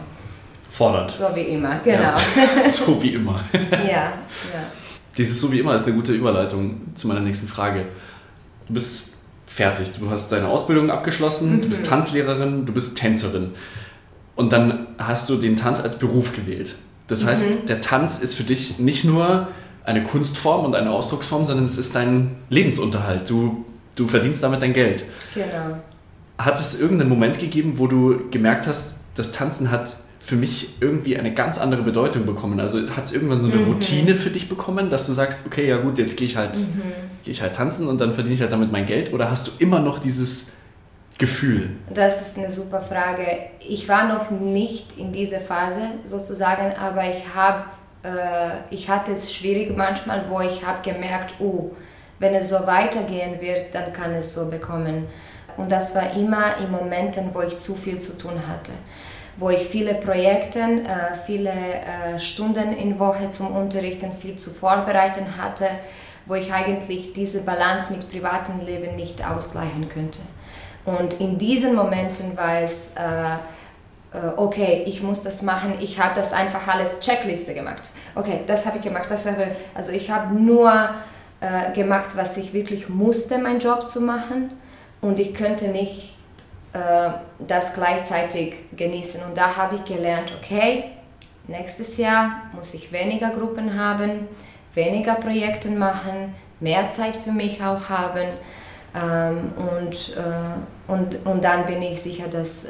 Fordernd. 0.69 1.12
So 1.12 1.34
wie 1.34 1.43
immer, 1.43 1.79
genau. 1.79 2.13
Ja. 2.13 2.15
so 2.69 3.01
wie 3.01 3.13
immer. 3.13 3.41
ja, 3.72 3.77
ja. 3.88 4.12
Dieses 5.17 5.39
so 5.39 5.50
wie 5.51 5.60
immer 5.60 5.74
ist 5.75 5.88
eine 5.88 5.96
gute 5.96 6.12
Überleitung 6.12 6.81
zu 6.93 7.08
meiner 7.08 7.22
nächsten 7.22 7.48
Frage. 7.48 7.86
Du 8.67 8.74
bist 8.74 9.15
fertig, 9.46 9.91
du 9.98 10.10
hast 10.10 10.31
deine 10.34 10.50
Ausbildung 10.50 10.91
abgeschlossen, 10.91 11.55
mhm. 11.55 11.62
du 11.62 11.69
bist 11.69 11.86
mhm. 11.86 11.89
Tanzlehrerin, 11.89 12.65
du 12.65 12.74
bist 12.74 12.98
Tänzerin. 12.98 13.51
Und 14.36 14.51
dann 14.51 14.88
hast 14.98 15.29
du 15.29 15.38
den 15.38 15.55
Tanz 15.55 15.79
als 15.79 15.98
Beruf 15.98 16.36
gewählt. 16.36 16.75
Das 17.08 17.25
heißt, 17.25 17.50
mhm. 17.50 17.65
der 17.65 17.79
Tanz 17.79 18.19
ist 18.19 18.36
für 18.36 18.43
dich 18.43 18.77
nicht 18.77 19.05
nur 19.05 19.48
eine 19.84 20.04
Kunstform 20.04 20.66
und 20.66 20.76
eine 20.76 20.92
Ausdrucksform, 20.92 21.46
sondern 21.46 21.66
es 21.66 21.78
ist 21.78 21.96
dein 21.96 22.36
Lebensunterhalt. 22.50 23.30
Du, 23.30 23.66
du 23.96 24.08
verdienst 24.08 24.44
damit 24.44 24.62
dein 24.62 24.74
Geld. 24.74 25.06
Genau. 25.34 25.78
Hat 26.38 26.60
es 26.60 26.80
irgendeinen 26.80 27.10
Moment 27.10 27.40
gegeben, 27.40 27.74
wo 27.76 27.88
du 27.88 28.30
gemerkt 28.30 28.68
hast, 28.68 28.96
das 29.16 29.32
Tanzen 29.32 29.72
hat 29.72 29.98
für 30.20 30.36
mich 30.36 30.76
irgendwie 30.82 31.18
eine 31.18 31.34
ganz 31.34 31.58
andere 31.58 31.82
Bedeutung 31.82 32.26
bekommen? 32.26 32.60
Also 32.60 32.90
hat 32.96 33.06
es 33.06 33.14
irgendwann 33.14 33.42
so 33.42 33.50
eine 33.50 33.58
mhm. 33.58 33.74
Routine 33.74 34.16
für 34.16 34.30
dich 34.30 34.48
bekommen, 34.50 34.90
dass 34.90 35.08
du 35.08 35.14
sagst, 35.14 35.46
okay, 35.48 35.68
ja 35.68 35.78
gut, 35.78 35.98
jetzt 35.98 36.18
gehe 36.18 36.28
ich 36.28 36.38
halt, 36.38 36.58
mhm. 36.58 36.82
gehe 37.24 37.32
ich 37.32 37.42
halt 37.42 37.56
tanzen 37.56 37.88
und 37.88 38.00
dann 38.00 38.14
verdiene 38.14 38.36
ich 38.36 38.42
halt 38.42 38.52
damit 38.52 38.72
mein 38.72 38.86
Geld? 38.86 39.14
Oder 39.14 39.32
hast 39.32 39.48
du 39.48 39.52
immer 39.60 39.80
noch 39.80 40.00
dieses 40.00 40.48
Gefühl? 41.18 41.72
Das 41.94 42.22
ist 42.22 42.38
eine 42.38 42.50
super 42.50 42.82
Frage. 42.82 43.26
Ich 43.60 43.88
war 43.90 44.08
noch 44.08 44.32
nicht 44.32 44.98
in 44.98 45.12
dieser 45.12 45.42
Phase 45.42 45.82
sozusagen, 46.06 46.76
aber 46.78 47.10
ich 47.10 47.36
habe, 47.36 47.66
äh, 48.03 48.74
ich 48.74 48.89
hatte 48.89 49.12
es 49.12 49.34
schwierig 49.34 49.75
manchmal, 49.75 50.29
wo 50.29 50.39
ich 50.41 50.65
habe 50.65 50.82
gemerkt, 50.82 51.36
oh, 51.39 51.72
wenn 52.20 52.36
es 52.36 52.50
so 52.50 52.68
weitergehen 52.68 53.39
wird, 53.41 53.74
dann 53.74 53.94
kann 53.94 54.13
es 54.13 54.34
so 54.34 54.50
bekommen. 54.50 55.08
Und 55.58 55.72
das 55.72 55.96
war 55.96 56.13
immer 56.15 56.58
in 56.58 56.72
Momenten, 56.72 57.34
wo 57.34 57.41
ich 57.41 57.58
zu 57.58 57.75
viel 57.75 58.00
zu 58.00 58.18
tun 58.18 58.34
hatte, 58.48 58.72
wo 59.38 59.50
ich 59.50 59.68
viele 59.68 59.96
Projekte, 59.96 60.60
äh, 60.60 61.15
viele 61.25 61.51
äh, 61.51 62.20
Stunden 62.20 62.74
in 62.74 63.00
Woche 63.00 63.29
zum 63.32 63.56
Unterrichten, 63.56 64.12
viel 64.13 64.38
zu 64.38 64.51
vorbereiten 64.51 65.38
hatte, 65.38 65.68
wo 66.25 66.36
ich 66.36 66.53
eigentlich 66.53 67.13
diese 67.13 67.41
Balance 67.41 67.91
mit 67.91 68.10
privatem 68.10 68.60
Leben 68.65 68.96
nicht 68.96 69.25
ausgleichen 69.25 69.89
könnte. 69.89 70.20
Und 70.86 71.20
in 71.20 71.38
diesen 71.38 71.75
Momenten 71.75 72.38
war 72.38 72.62
es, 72.62 72.91
äh, 72.96 73.38
okay, 74.38 74.84
ich 74.88 75.04
muss 75.04 75.24
das 75.24 75.42
machen, 75.42 75.75
ich 75.80 76.00
habe 76.00 76.16
das 76.16 76.34
einfach 76.34 76.68
alles 76.68 77.00
Checkliste 77.00 77.54
gemacht. 77.54 77.82
Okay, 78.16 78.42
das 78.48 78.66
habe 78.66 78.78
ich 78.78 78.84
gemacht, 78.84 79.06
das 79.10 79.25
habe 79.28 79.56
also 79.74 79.92
ich 79.92 80.10
habe 80.10 80.34
nur 80.34 80.72
äh, 81.42 81.72
gemacht, 81.74 82.10
was 82.16 82.38
ich 82.38 82.54
wirklich 82.54 82.89
musste, 82.89 83.38
meinen 83.38 83.60
Job 83.60 83.88
zu 83.88 84.01
machen 84.01 84.51
und 85.01 85.20
ich 85.20 85.34
könnte 85.34 85.68
nicht 85.68 86.18
äh, 86.74 87.12
das 87.39 87.74
gleichzeitig 87.74 88.56
genießen. 88.75 89.22
Und 89.24 89.38
da 89.38 89.56
habe 89.56 89.75
ich 89.75 89.86
gelernt, 89.86 90.34
okay, 90.38 90.86
nächstes 91.48 91.98
Jahr 91.98 92.44
muss 92.54 92.74
ich 92.74 92.92
weniger 92.92 93.30
Gruppen 93.30 93.80
haben, 93.80 94.28
weniger 94.74 95.16
Projekte 95.16 95.70
machen, 95.70 96.36
mehr 96.60 96.89
Zeit 96.89 97.16
für 97.16 97.32
mich 97.32 97.63
auch 97.63 97.89
haben 97.89 98.28
Ähm, 98.96 99.53
und, 99.55 100.17
äh, 100.17 100.91
und, 100.91 101.25
und 101.25 101.43
dann 101.43 101.65
bin 101.67 101.81
ich 101.81 102.01
sicher, 102.01 102.27
dass 102.27 102.65
äh, 102.65 102.69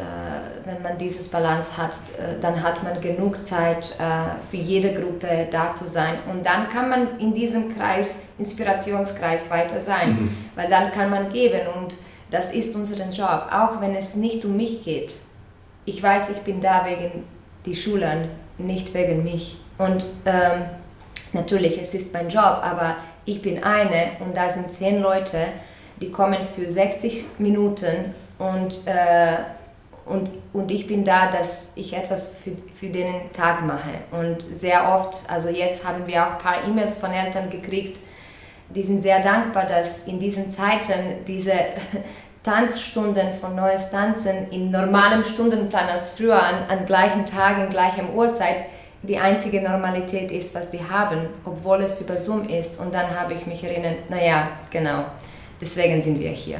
wenn 0.65 0.81
man 0.81 0.97
dieses 0.97 1.29
Balance 1.29 1.77
hat, 1.77 1.93
äh, 2.17 2.39
dann 2.41 2.61
hat 2.61 2.83
man 2.83 2.99
genug 2.99 3.37
Zeit 3.37 3.95
äh, 3.99 4.35
für 4.51 4.57
jede 4.57 4.93
Gruppe 4.93 5.47
da 5.49 5.71
zu 5.73 5.85
sein. 5.85 6.15
Und 6.29 6.45
dann 6.45 6.69
kann 6.69 6.89
man 6.89 7.19
in 7.19 7.33
diesem 7.33 7.73
Kreis, 7.73 8.27
Inspirationskreis 8.37 9.49
weiter 9.49 9.79
sein, 9.79 10.09
mhm. 10.09 10.37
weil 10.55 10.69
dann 10.69 10.91
kann 10.91 11.09
man 11.09 11.29
geben 11.29 11.61
und 11.77 11.95
das 12.31 12.53
ist 12.53 12.75
unser 12.75 13.09
Job, 13.09 13.47
auch 13.51 13.81
wenn 13.81 13.95
es 13.95 14.15
nicht 14.15 14.45
um 14.45 14.55
mich 14.55 14.83
geht. 14.83 15.15
Ich 15.85 16.03
weiß, 16.03 16.29
ich 16.31 16.39
bin 16.39 16.61
da 16.61 16.85
wegen 16.85 17.23
die 17.65 17.75
Schülern, 17.75 18.29
nicht 18.57 18.93
wegen 18.93 19.23
mich. 19.23 19.57
Und 19.77 20.05
ähm, 20.25 20.65
natürlich, 21.33 21.81
es 21.81 21.93
ist 21.93 22.13
mein 22.13 22.29
Job, 22.29 22.59
aber 22.61 22.97
ich 23.25 23.41
bin 23.41 23.63
eine 23.63 24.11
und 24.19 24.35
da 24.35 24.49
sind 24.49 24.71
zehn 24.71 25.01
Leute, 25.01 25.37
die 26.01 26.11
kommen 26.11 26.39
für 26.55 26.67
60 26.67 27.25
Minuten 27.39 28.13
und, 28.37 28.87
äh, 28.87 29.37
und, 30.05 30.31
und 30.53 30.71
ich 30.71 30.87
bin 30.87 31.03
da, 31.03 31.29
dass 31.29 31.73
ich 31.75 31.95
etwas 31.95 32.35
für, 32.35 32.51
für 32.73 32.89
den 32.89 33.31
Tag 33.31 33.63
mache. 33.63 33.91
Und 34.11 34.43
sehr 34.51 34.95
oft, 34.95 35.29
also 35.29 35.49
jetzt 35.49 35.85
haben 35.85 36.07
wir 36.07 36.25
auch 36.25 36.31
ein 36.31 36.37
paar 36.39 36.67
E-Mails 36.67 36.97
von 36.97 37.11
Eltern 37.11 37.49
gekriegt, 37.49 37.99
die 38.69 38.83
sind 38.83 39.01
sehr 39.01 39.21
dankbar, 39.21 39.65
dass 39.65 40.05
in 40.07 40.19
diesen 40.19 40.49
Zeiten 40.49 41.25
diese 41.27 41.53
Tanzstunden 42.43 43.33
von 43.39 43.55
Neues 43.55 43.91
Tanzen 43.91 44.49
in 44.51 44.71
normalem 44.71 45.23
Stundenplan 45.23 45.89
als 45.89 46.11
früher 46.11 46.41
an, 46.41 46.67
an 46.69 46.85
gleichen 46.85 47.25
Tagen, 47.25 47.69
gleichem 47.69 48.11
Uhrzeit 48.15 48.65
die 49.01 49.17
einzige 49.17 49.61
Normalität 49.61 50.31
ist, 50.31 50.53
was 50.55 50.69
die 50.69 50.81
haben, 50.89 51.27
obwohl 51.45 51.81
es 51.81 52.01
über 52.01 52.17
Zoom 52.17 52.47
ist. 52.47 52.79
Und 52.79 52.93
dann 52.93 53.17
habe 53.17 53.33
ich 53.33 53.45
mich 53.45 53.63
erinnert, 53.63 54.09
naja, 54.09 54.49
genau, 54.69 55.05
deswegen 55.61 55.99
sind 55.99 56.19
wir 56.19 56.31
hier. 56.31 56.59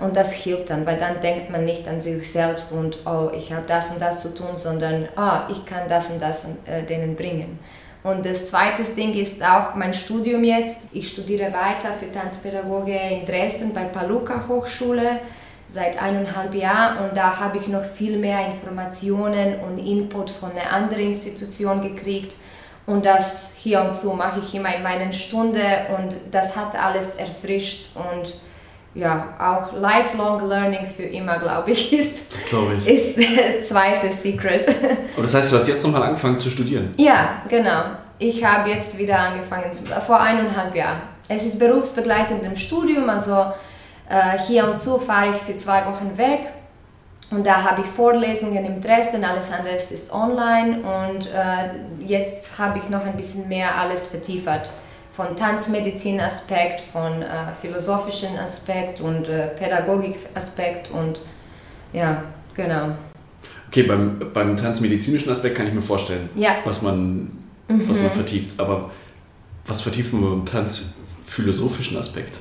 Und 0.00 0.16
das 0.16 0.32
hilft 0.32 0.70
dann, 0.70 0.86
weil 0.86 0.96
dann 0.96 1.20
denkt 1.20 1.50
man 1.50 1.64
nicht 1.64 1.86
an 1.86 2.00
sich 2.00 2.30
selbst 2.30 2.72
und, 2.72 3.06
oh, 3.06 3.30
ich 3.36 3.52
habe 3.52 3.64
das 3.66 3.92
und 3.92 4.00
das 4.00 4.22
zu 4.22 4.34
tun, 4.34 4.56
sondern, 4.56 5.08
ah, 5.14 5.46
oh, 5.46 5.52
ich 5.52 5.66
kann 5.66 5.88
das 5.88 6.10
und 6.10 6.22
das 6.22 6.48
äh, 6.64 6.84
denen 6.84 7.16
bringen. 7.16 7.58
Und 8.02 8.24
das 8.24 8.48
zweite 8.48 8.82
Ding 8.82 9.12
ist 9.12 9.44
auch 9.44 9.74
mein 9.74 9.92
Studium 9.92 10.42
jetzt. 10.42 10.88
Ich 10.92 11.10
studiere 11.10 11.52
weiter 11.52 11.92
für 11.98 12.10
Tanzpädagoge 12.10 12.98
in 13.10 13.26
Dresden 13.26 13.74
bei 13.74 13.84
Paluca 13.84 14.48
Hochschule 14.48 15.20
seit 15.66 16.02
eineinhalb 16.02 16.54
Jahren 16.54 17.04
und 17.04 17.16
da 17.16 17.38
habe 17.38 17.58
ich 17.58 17.68
noch 17.68 17.84
viel 17.84 18.18
mehr 18.18 18.46
Informationen 18.46 19.60
und 19.60 19.78
Input 19.78 20.30
von 20.30 20.50
einer 20.50 20.72
anderen 20.72 21.04
Institution 21.04 21.82
gekriegt 21.82 22.36
und 22.90 23.06
das 23.06 23.54
hier 23.56 23.80
und 23.82 23.94
so 23.94 24.12
mache 24.14 24.40
ich 24.40 24.54
immer 24.54 24.74
in 24.74 24.82
meinen 24.82 25.12
Stunden 25.12 25.62
und 25.96 26.14
das 26.30 26.56
hat 26.56 26.74
alles 26.74 27.14
erfrischt 27.16 27.90
und 27.94 28.34
ja, 28.92 29.34
auch 29.38 29.72
lifelong 29.72 30.48
learning 30.48 30.88
für 30.88 31.04
immer, 31.04 31.38
glaube 31.38 31.70
ich, 31.70 31.92
ist, 31.98 32.32
das 32.32 32.46
glaube 32.46 32.74
ich. 32.74 32.88
ist 32.88 33.16
der 33.16 33.60
zweite 33.60 34.10
Secret. 34.10 34.66
Und 35.16 35.22
das 35.22 35.32
heißt, 35.32 35.52
du 35.52 35.56
hast 35.56 35.68
jetzt 35.68 35.84
nochmal 35.84 36.02
angefangen 36.02 36.40
zu 36.40 36.50
studieren? 36.50 36.92
Ja, 36.96 37.40
genau. 37.48 37.82
Ich 38.18 38.44
habe 38.44 38.68
jetzt 38.68 38.98
wieder 38.98 39.16
angefangen, 39.16 39.72
zu, 39.72 39.84
vor 39.84 40.18
eineinhalb 40.18 40.74
Jahren. 40.74 41.02
Es 41.28 41.44
ist 41.44 41.60
berufsbegleitend 41.60 42.42
im 42.42 42.56
Studium, 42.56 43.08
also 43.08 43.52
äh, 44.08 44.36
hier 44.48 44.68
und 44.68 44.80
so 44.80 44.98
fahre 44.98 45.30
ich 45.30 45.36
für 45.36 45.52
zwei 45.52 45.86
Wochen 45.86 46.18
weg 46.18 46.48
und 47.30 47.46
da 47.46 47.62
habe 47.62 47.82
ich 47.82 47.86
Vorlesungen 47.86 48.64
in 48.64 48.80
Dresden, 48.80 49.24
alles 49.24 49.52
andere 49.52 49.74
ist 49.74 50.12
online 50.12 50.80
und 50.80 51.28
äh, 51.32 52.04
jetzt 52.04 52.58
habe 52.58 52.78
ich 52.78 52.88
noch 52.88 53.04
ein 53.04 53.16
bisschen 53.16 53.48
mehr 53.48 53.76
alles 53.76 54.08
vertiefert. 54.08 54.72
Von 55.12 55.36
Tanzmedizin-Aspekt, 55.36 56.82
von 56.92 57.22
äh, 57.22 57.52
philosophischen 57.60 58.36
Aspekt 58.38 59.00
und 59.00 59.28
äh, 59.28 59.48
Pädagogik-Aspekt 59.48 60.90
und 60.90 61.20
ja, 61.92 62.24
genau. 62.54 62.96
Okay, 63.68 63.84
beim, 63.84 64.32
beim 64.32 64.56
tanzmedizinischen 64.56 65.30
Aspekt 65.30 65.56
kann 65.56 65.68
ich 65.68 65.72
mir 65.72 65.80
vorstellen, 65.80 66.28
ja. 66.34 66.56
was, 66.64 66.82
man, 66.82 67.30
mhm. 67.68 67.88
was 67.88 68.00
man 68.00 68.10
vertieft. 68.10 68.58
Aber 68.58 68.90
was 69.66 69.82
vertieft 69.82 70.12
man 70.12 70.22
beim 70.22 70.46
tanzphilosophischen 70.46 71.96
Aspekt? 71.96 72.38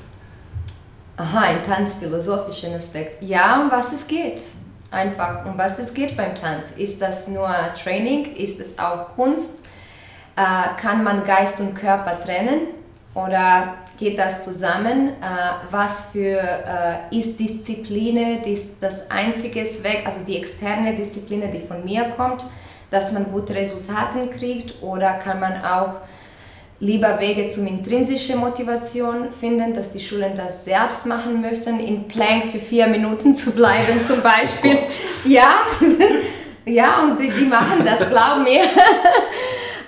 Aha, 1.17 1.41
ein 1.41 1.63
tanzphilosophischen 1.63 2.74
Aspekt. 2.74 3.22
Ja, 3.22 3.62
um 3.62 3.69
was 3.69 3.93
es 3.93 4.08
geht. 4.08 4.41
Einfach, 4.91 5.45
um 5.45 5.58
was 5.58 5.78
es 5.78 5.93
geht 5.93 6.17
beim 6.17 6.34
Tanz. 6.34 6.71
Ist 6.71 7.02
das 7.02 7.28
nur 7.28 7.49
Training? 7.82 8.36
Ist 8.36 8.60
es 8.60 8.80
auch 8.80 9.15
Kunst? 9.15 9.65
Äh, 10.36 10.82
kann 10.82 11.04
man 11.04 11.23
Geist 11.23 11.60
und 11.60 11.75
Körper 11.75 12.19
trennen? 12.19 12.69
Oder 13.13 13.75
geht 13.99 14.17
das 14.17 14.45
zusammen? 14.45 15.10
Äh, 15.10 15.13
was 15.69 16.08
für 16.12 16.39
äh, 16.39 17.15
ist 17.15 17.39
Disziplin 17.39 18.41
das 18.80 19.12
einzige 19.12 19.62
Weg, 19.62 20.02
also 20.06 20.25
die 20.25 20.38
externe 20.38 20.95
Disziplin, 20.95 21.52
die 21.52 21.67
von 21.67 21.84
mir 21.84 22.06
kommt, 22.17 22.45
dass 22.89 23.12
man 23.12 23.32
gute 23.32 23.54
Resultate 23.54 24.28
kriegt? 24.28 24.82
Oder 24.82 25.13
kann 25.15 25.39
man 25.39 25.63
auch 25.63 25.95
lieber 26.79 27.19
Wege 27.19 27.49
zum 27.49 27.67
intrinsischen 27.67 28.39
Motivation 28.39 29.31
finden, 29.31 29.73
dass 29.73 29.91
die 29.91 29.99
Schulen 29.99 30.33
das 30.35 30.63
selbst 30.65 31.05
machen 31.05 31.41
möchten, 31.41 31.79
in 31.79 32.07
Plank 32.07 32.45
für 32.45 32.59
vier 32.59 32.87
Minuten 32.87 33.35
zu 33.35 33.51
bleiben 33.51 34.01
zum 34.03 34.21
Beispiel. 34.21 34.77
Oh 34.77 35.27
ja, 35.27 35.55
ja, 36.65 37.03
und 37.03 37.19
die, 37.19 37.29
die 37.29 37.45
machen 37.45 37.83
das, 37.83 38.07
glaub 38.09 38.43
mir. 38.43 38.61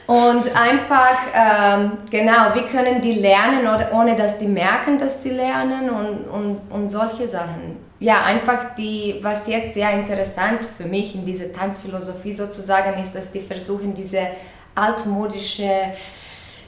Und 0.08 0.43
einfach, 0.58 1.19
ähm, 1.34 1.99
genau, 2.10 2.54
wie 2.54 2.63
können 2.63 2.99
die 2.99 3.13
lernen, 3.13 3.62
oder, 3.62 3.91
ohne 3.93 4.13
dass 4.13 4.39
die 4.39 4.47
merken, 4.47 4.97
dass 4.97 5.23
sie 5.23 5.30
lernen 5.30 5.89
und, 5.89 6.27
und, 6.27 6.60
und 6.69 6.89
solche 6.89 7.25
Sachen. 7.25 7.77
Ja, 7.99 8.23
einfach 8.23 8.75
die, 8.75 9.19
was 9.21 9.47
jetzt 9.47 9.73
sehr 9.73 9.89
interessant 9.91 10.65
für 10.75 10.84
mich 10.84 11.15
in 11.15 11.23
dieser 11.23 11.54
Tanzphilosophie 11.54 12.34
sozusagen 12.34 12.99
ist, 12.99 13.13
dass 13.13 13.32
die 13.32 13.39
versuchen, 13.39 13.93
diese 13.93 14.27
altmodische 14.75 15.93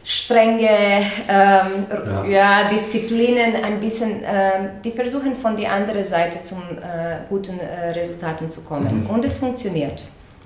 strenge 0.04 1.06
ähm, 1.30 1.86
ja. 1.90 2.26
ja. 2.26 2.70
Disziplinen 2.70 3.56
ein 3.64 3.80
bisschen, 3.80 4.24
äh, 4.24 4.70
die 4.84 4.92
versuchen 4.92 5.36
von 5.36 5.56
der 5.56 5.72
anderen 5.72 6.04
Seite 6.04 6.42
zum 6.42 6.60
äh, 6.60 7.24
guten 7.30 7.60
äh, 7.60 7.92
Resultaten 7.92 8.50
zu 8.50 8.64
kommen. 8.64 9.04
Mhm. 9.04 9.10
Und 9.10 9.26
es 9.26 9.38
funktioniert. 9.38 10.06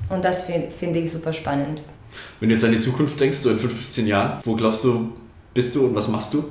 Und 0.10 0.24
das 0.24 0.44
finde 0.44 0.70
find 0.72 0.96
ich 0.96 1.12
super 1.12 1.34
spannend. 1.34 1.84
Wenn 2.40 2.50
du 2.50 2.56
jetzt 2.56 2.64
an 2.64 2.72
die 2.72 2.80
Zukunft 2.80 3.20
denkst, 3.20 3.38
so 3.38 3.50
in 3.50 3.60
fünf 3.60 3.76
bis 3.76 3.94
zehn 3.94 4.08
Jahren, 4.08 4.40
wo 4.46 4.56
glaubst 4.56 4.84
du, 4.84 5.14
bist 5.54 5.76
du 5.76 5.86
und 5.86 5.96
was 5.96 6.08
machst 6.08 6.34
du? 6.34 6.46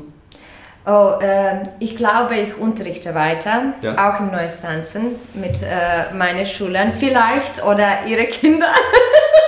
Oh, 0.84 1.18
äh, 1.20 1.68
ich 1.80 1.96
glaube, 1.96 2.36
ich 2.36 2.56
unterrichte 2.56 3.12
weiter, 3.14 3.74
ja. 3.82 4.08
auch 4.08 4.20
im 4.20 4.30
Neues 4.30 4.60
Tanzen 4.60 5.16
mit 5.34 5.60
äh, 5.62 6.14
meinen 6.14 6.46
Schülern 6.46 6.92
vielleicht 6.92 7.64
oder 7.64 8.06
ihre 8.06 8.26
Kinder. 8.26 8.68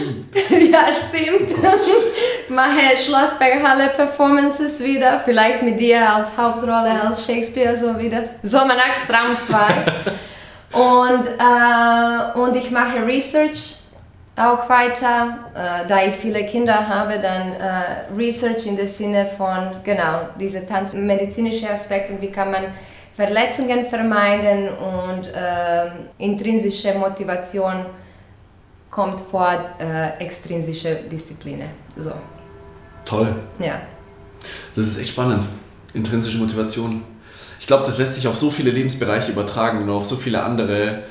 Stimmt. 0.00 0.26
ja, 0.72 0.92
stimmt. 0.92 1.54
Oh 1.62 2.52
Mache 2.52 2.96
Schlossberghalle 2.96 3.90
Performances 3.90 4.82
wieder, 4.82 5.20
vielleicht 5.20 5.62
mit 5.62 5.78
dir 5.78 6.08
als 6.08 6.36
Hauptrolle, 6.36 7.00
als 7.02 7.24
Shakespeare 7.24 7.76
so 7.76 7.98
wieder. 7.98 8.22
Sommernachtstraum 8.42 9.36
2. 9.40 9.56
und, 10.72 11.26
äh, 11.26 12.38
und 12.38 12.56
ich 12.56 12.70
mache 12.70 13.06
Research 13.06 13.76
auch 14.36 14.68
weiter. 14.68 15.38
Äh, 15.54 15.86
da 15.86 16.04
ich 16.04 16.14
viele 16.14 16.46
Kinder 16.46 16.88
habe, 16.88 17.18
dann 17.18 17.52
äh, 17.52 18.14
Research 18.16 18.66
in 18.66 18.76
dem 18.76 18.86
Sinne 18.86 19.26
von, 19.36 19.76
genau, 19.84 20.28
diese 20.38 20.64
tanzmedizinische 20.64 21.70
Aspekte, 21.70 22.20
wie 22.20 22.30
kann 22.30 22.50
man 22.50 22.64
Verletzungen 23.14 23.84
vermeiden 23.86 24.70
und 24.70 25.26
äh, 25.26 25.90
intrinsische 26.18 26.94
Motivation 26.94 27.84
kommt 28.90 29.20
vor 29.20 29.52
äh, 29.78 30.18
extrinsische 30.18 30.96
Disziplin. 31.10 31.62
So. 31.96 32.12
Toll. 33.04 33.34
Ja. 33.58 33.80
Das 34.74 34.86
ist 34.86 34.98
echt 34.98 35.10
spannend. 35.10 35.44
Intrinsische 35.94 36.38
Motivation. 36.38 37.02
Ich 37.58 37.66
glaube, 37.66 37.84
das 37.84 37.98
lässt 37.98 38.14
sich 38.14 38.26
auf 38.26 38.36
so 38.36 38.50
viele 38.50 38.70
Lebensbereiche 38.70 39.32
übertragen 39.32 39.82
und 39.82 39.90
auf 39.90 40.04
so 40.04 40.16
viele 40.16 40.42
andere, 40.42 41.04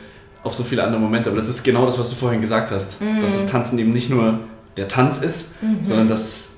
auf 0.43 0.53
so 0.53 0.63
viele 0.63 0.83
andere 0.83 0.99
Momente. 0.99 1.29
Aber 1.29 1.39
das 1.39 1.47
ist 1.47 1.63
genau 1.63 1.85
das, 1.85 1.97
was 1.99 2.09
du 2.09 2.15
vorhin 2.15 2.41
gesagt 2.41 2.71
hast. 2.71 3.01
Mhm. 3.01 3.21
Dass 3.21 3.41
das 3.41 3.51
Tanzen 3.51 3.77
eben 3.79 3.91
nicht 3.91 4.09
nur 4.09 4.41
der 4.77 4.87
Tanz 4.87 5.19
ist, 5.19 5.61
mhm. 5.61 5.83
sondern 5.83 6.07
dass 6.07 6.49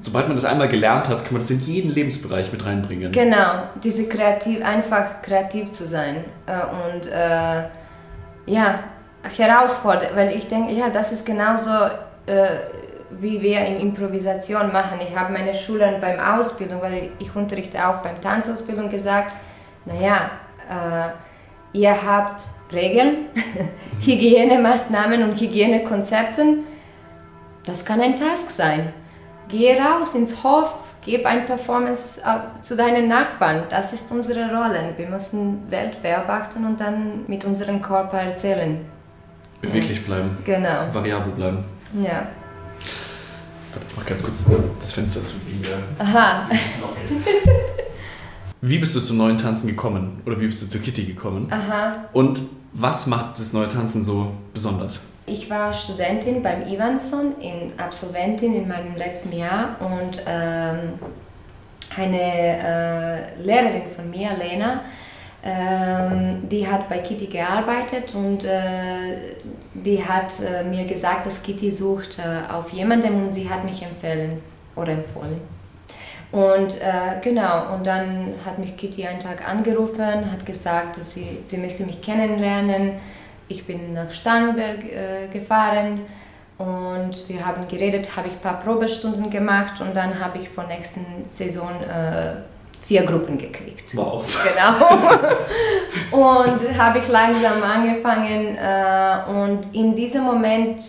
sobald 0.00 0.28
man 0.28 0.36
das 0.36 0.44
einmal 0.44 0.68
gelernt 0.68 1.08
hat, 1.08 1.24
kann 1.24 1.34
man 1.34 1.40
das 1.40 1.50
in 1.50 1.60
jeden 1.60 1.90
Lebensbereich 1.90 2.52
mit 2.52 2.64
reinbringen. 2.64 3.10
Genau, 3.12 3.64
diese 3.82 4.08
kreativ, 4.08 4.62
einfach 4.62 5.22
kreativ 5.22 5.70
zu 5.70 5.84
sein 5.84 6.24
äh, 6.46 6.60
und 6.94 7.06
äh, 7.06 7.68
ja, 8.46 8.84
herausfordert, 9.22 10.14
weil 10.14 10.36
ich 10.36 10.48
denke, 10.48 10.72
ja, 10.72 10.90
das 10.90 11.12
ist 11.12 11.26
genauso, 11.26 11.70
äh, 12.26 12.48
wie 13.10 13.40
wir 13.40 13.64
in 13.66 13.80
Improvisation 13.80 14.72
machen. 14.72 14.98
Ich 15.00 15.16
habe 15.16 15.32
meine 15.32 15.54
Schülern 15.54 16.00
beim 16.00 16.20
Ausbildung, 16.20 16.80
weil 16.82 17.10
ich 17.18 17.34
unterrichte 17.34 17.86
auch 17.86 17.96
beim 18.02 18.20
Tanzausbildung 18.20 18.88
gesagt, 18.88 19.32
naja, 19.84 20.30
äh, 20.68 21.78
ihr 21.78 21.96
habt 22.02 22.42
Regeln, 22.72 23.26
Hygienemaßnahmen 24.00 25.22
und 25.22 25.40
Hygienekonzepte. 25.40 26.58
Das 27.64 27.84
kann 27.84 28.00
ein 28.00 28.16
Task 28.16 28.50
sein. 28.50 28.92
Geh 29.48 29.80
raus 29.80 30.14
ins 30.14 30.42
Hof, 30.44 30.74
gib 31.04 31.24
ein 31.24 31.46
Performance 31.46 32.20
äh, 32.20 32.60
zu 32.60 32.76
deinen 32.76 33.08
Nachbarn. 33.08 33.64
Das 33.70 33.92
ist 33.92 34.10
unsere 34.12 34.54
Rolle. 34.54 34.92
Wir 34.96 35.08
müssen 35.08 35.70
Welt 35.70 36.02
beobachten 36.02 36.66
und 36.66 36.80
dann 36.80 37.24
mit 37.26 37.44
unserem 37.44 37.80
Körper 37.80 38.18
erzählen. 38.18 38.84
Beweglich 39.60 40.04
bleiben. 40.04 40.38
Genau. 40.44 40.92
Variabel 40.92 41.32
bleiben. 41.32 41.64
Ja. 42.02 42.28
Warte, 43.72 43.86
mach 43.96 44.06
ganz 44.06 44.22
kurz 44.22 44.44
das 44.80 44.92
Fenster 44.92 45.24
zu 45.24 45.34
der. 45.64 45.78
Aha. 45.98 46.48
Wie 48.60 48.78
bist 48.78 48.96
du 48.96 49.00
zum 49.00 49.18
neuen 49.18 49.36
Tanzen 49.36 49.68
gekommen? 49.68 50.20
Oder 50.26 50.40
wie 50.40 50.46
bist 50.46 50.60
du 50.62 50.66
zu 50.66 50.80
Kitty 50.80 51.04
gekommen? 51.04 51.46
Aha. 51.48 52.08
Und 52.12 52.42
was 52.72 53.06
macht 53.06 53.38
das 53.38 53.52
neue 53.52 53.68
Tanzen 53.68 54.02
so 54.02 54.32
besonders? 54.52 55.02
Ich 55.26 55.48
war 55.48 55.72
Studentin 55.72 56.42
beim 56.42 56.66
Ivanson, 56.66 57.38
in 57.40 57.78
Absolventin 57.78 58.54
in 58.54 58.66
meinem 58.66 58.96
letzten 58.96 59.32
Jahr 59.32 59.76
und 59.80 60.22
ähm, 60.26 60.94
eine 61.96 62.20
äh, 62.20 63.42
Lehrerin 63.42 63.82
von 63.94 64.10
mir, 64.10 64.30
Lena, 64.36 64.82
ähm, 65.44 66.48
die 66.48 66.66
hat 66.66 66.88
bei 66.88 66.98
Kitty 66.98 67.26
gearbeitet 67.26 68.14
und 68.14 68.44
äh, 68.44 69.36
die 69.72 70.04
hat 70.04 70.40
äh, 70.40 70.64
mir 70.64 70.84
gesagt, 70.84 71.26
dass 71.26 71.42
Kitty 71.42 71.70
sucht 71.70 72.18
äh, 72.18 72.52
auf 72.52 72.70
jemanden 72.70 73.22
und 73.22 73.30
sie 73.30 73.48
hat 73.48 73.64
mich 73.64 73.82
empfehlen 73.82 74.42
oder 74.74 74.92
empfohlen. 74.92 75.40
Und 76.30 76.80
äh, 76.80 77.20
genau, 77.22 77.74
und 77.74 77.86
dann 77.86 78.34
hat 78.44 78.58
mich 78.58 78.76
Kitty 78.76 79.06
einen 79.06 79.20
Tag 79.20 79.48
angerufen, 79.48 80.30
hat 80.30 80.44
gesagt, 80.44 80.98
dass 80.98 81.14
sie, 81.14 81.38
sie 81.42 81.56
möchte 81.56 81.84
mich 81.84 82.02
kennenlernen. 82.02 82.94
Ich 83.48 83.64
bin 83.64 83.94
nach 83.94 84.10
Starnberg 84.10 84.84
äh, 84.84 85.28
gefahren 85.32 86.00
und 86.58 87.28
wir 87.28 87.46
haben 87.46 87.66
geredet, 87.68 88.14
habe 88.16 88.28
ich 88.28 88.34
ein 88.34 88.40
paar 88.40 88.60
Probestunden 88.60 89.30
gemacht 89.30 89.80
und 89.80 89.96
dann 89.96 90.18
habe 90.20 90.38
ich 90.38 90.50
vor 90.50 90.64
nächsten 90.64 91.24
Saison 91.24 91.70
äh, 91.82 92.42
vier 92.88 93.04
Gruppen 93.04 93.36
gekriegt. 93.36 93.94
Wow. 93.94 94.24
Genau. 94.42 94.88
und 96.10 96.78
habe 96.78 96.98
ich 96.98 97.08
langsam 97.08 97.62
angefangen 97.62 98.56
äh, 98.56 99.30
und 99.30 99.74
in 99.74 99.94
diesem 99.94 100.24
Moment 100.24 100.82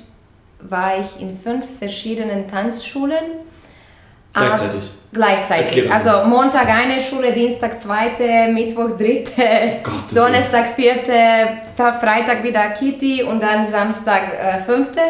war 0.62 1.00
ich 1.00 1.22
in 1.22 1.38
fünf 1.38 1.66
verschiedenen 1.78 2.48
Tanzschulen. 2.48 3.46
Gleichzeitig. 4.34 4.92
Gleichzeitig. 5.12 5.92
Also 5.92 6.26
Montag 6.26 6.68
eine 6.68 7.02
Schule, 7.02 7.34
Dienstag 7.34 7.80
zweite, 7.80 8.50
Mittwoch 8.52 8.96
dritte, 8.98 9.82
Gottes 9.84 10.14
Donnerstag 10.14 10.76
vierte, 10.76 11.12
Freitag 11.76 12.44
wieder 12.44 12.70
Kitty 12.70 13.24
und 13.24 13.42
dann 13.42 13.66
Samstag 13.68 14.34
äh, 14.34 14.62
fünfte. 14.62 15.02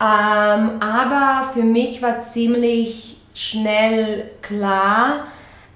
Ähm, 0.00 0.72
aber 0.80 1.50
für 1.54 1.62
mich 1.62 2.02
war 2.02 2.18
ziemlich 2.18 3.16
schnell 3.32 4.32
klar, 4.42 5.26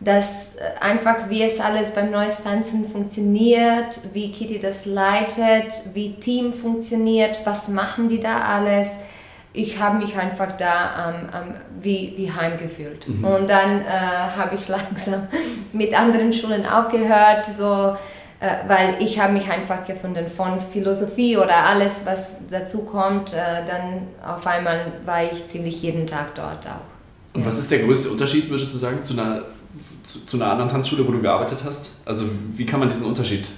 dass 0.01 0.57
äh, 0.57 0.61
einfach 0.81 1.29
wie 1.29 1.43
es 1.43 1.61
alles 1.61 1.93
beim 1.93 2.11
Neues 2.11 2.43
Tanzen 2.43 2.91
funktioniert, 2.91 4.01
wie 4.13 4.33
Kitty 4.33 4.59
das 4.59 4.87
leitet, 4.87 5.73
wie 5.95 6.15
Team 6.15 6.53
funktioniert, 6.53 7.41
was 7.45 7.69
machen 7.69 8.09
die 8.09 8.21
da 8.21 8.41
alles 8.43 8.99
ich 9.57 9.81
habe 9.81 9.99
mich 9.99 10.17
einfach 10.17 10.53
da 10.57 11.09
ähm, 11.09 11.29
ähm, 11.35 11.55
wie, 11.81 12.15
wie 12.17 12.31
heim 12.31 12.59
gefühlt. 12.59 13.09
Mhm. 13.09 13.25
Und 13.25 13.51
dann 13.51 13.81
äh, 13.81 13.87
habe 13.87 14.55
ich 14.55 14.69
langsam 14.69 15.27
mit 15.73 15.99
anderen 15.99 16.33
Schulen 16.33 16.67
aufgehört, 16.67 17.47
so, 17.47 17.97
äh, 18.39 18.69
weil 18.69 18.97
ich 19.01 19.19
habe 19.19 19.33
mich 19.33 19.51
einfach 19.51 19.85
gefunden 19.87 20.27
von 20.27 20.61
Philosophie 20.73 21.39
oder 21.39 21.65
alles, 21.65 22.05
was 22.05 22.49
dazu 22.51 22.85
kommt, 22.85 23.33
äh, 23.33 23.65
dann 23.67 24.09
auf 24.25 24.47
einmal 24.47 24.93
war 25.07 25.25
ich 25.25 25.47
ziemlich 25.47 25.83
jeden 25.83 26.07
Tag 26.07 26.35
dort 26.35 26.67
auch. 26.67 27.35
Und 27.35 27.41
ja. 27.41 27.47
was 27.47 27.59
ist 27.59 27.71
der 27.71 27.81
größte 27.81 28.11
Unterschied, 28.11 28.51
würdest 28.51 28.75
du 28.75 28.79
sagen, 28.79 29.03
zu 29.03 29.15
einer, 29.15 29.43
zu, 30.03 30.27
zu 30.27 30.37
einer 30.37 30.51
anderen 30.51 30.69
Tanzschule, 30.69 31.07
wo 31.07 31.13
du 31.13 31.21
gearbeitet 31.21 31.65
hast? 31.65 32.01
Also 32.05 32.27
wie 32.51 32.67
kann 32.67 32.81
man 32.81 32.89
diesen 32.89 33.07
Unterschied 33.07 33.49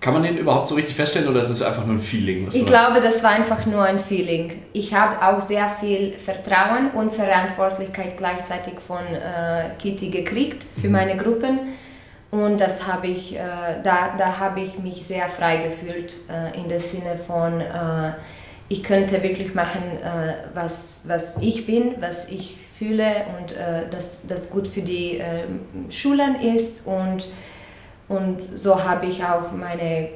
kann 0.00 0.14
man 0.14 0.22
den 0.22 0.38
überhaupt 0.38 0.66
so 0.66 0.74
richtig 0.74 0.96
feststellen 0.96 1.28
oder 1.28 1.40
ist 1.40 1.50
es 1.50 1.60
einfach 1.60 1.84
nur 1.84 1.96
ein 1.96 2.00
Feeling? 2.00 2.48
ich 2.50 2.64
glaube, 2.64 3.00
das 3.02 3.22
war 3.22 3.32
einfach 3.32 3.66
nur 3.66 3.82
ein 3.82 4.00
Feeling. 4.00 4.62
Ich 4.72 4.94
habe 4.94 5.22
auch 5.22 5.40
sehr 5.40 5.68
viel 5.78 6.14
Vertrauen 6.24 6.90
und 6.92 7.12
Verantwortlichkeit 7.12 8.16
gleichzeitig 8.16 8.80
von 8.80 9.00
äh, 9.00 9.70
Kitty 9.78 10.08
gekriegt 10.08 10.64
für 10.80 10.86
mhm. 10.86 10.92
meine 10.92 11.16
Gruppen. 11.18 11.60
Und 12.30 12.60
das 12.60 12.86
habe 12.86 13.08
ich, 13.08 13.34
äh, 13.34 13.38
da, 13.82 14.14
da 14.16 14.38
habe 14.38 14.60
ich 14.60 14.78
mich 14.78 15.04
sehr 15.06 15.28
frei 15.28 15.68
gefühlt 15.68 16.14
äh, 16.30 16.58
in 16.58 16.68
dem 16.68 16.78
Sinne 16.78 17.18
von, 17.26 17.60
äh, 17.60 18.12
ich 18.68 18.82
könnte 18.82 19.22
wirklich 19.22 19.54
machen, 19.54 19.82
äh, 19.98 20.34
was, 20.54 21.02
was 21.08 21.38
ich 21.42 21.66
bin, 21.66 21.96
was 22.00 22.30
ich 22.30 22.56
fühle 22.80 23.26
und 23.38 23.52
äh, 23.52 23.88
dass 23.90 24.26
das 24.26 24.50
gut 24.50 24.66
für 24.66 24.80
die 24.82 25.20
Schulen 25.90 26.36
ist 26.36 26.86
und 26.86 27.26
und 28.10 28.58
so 28.58 28.82
habe 28.82 29.06
ich 29.06 29.22
auch 29.22 29.52
meine 29.52 30.08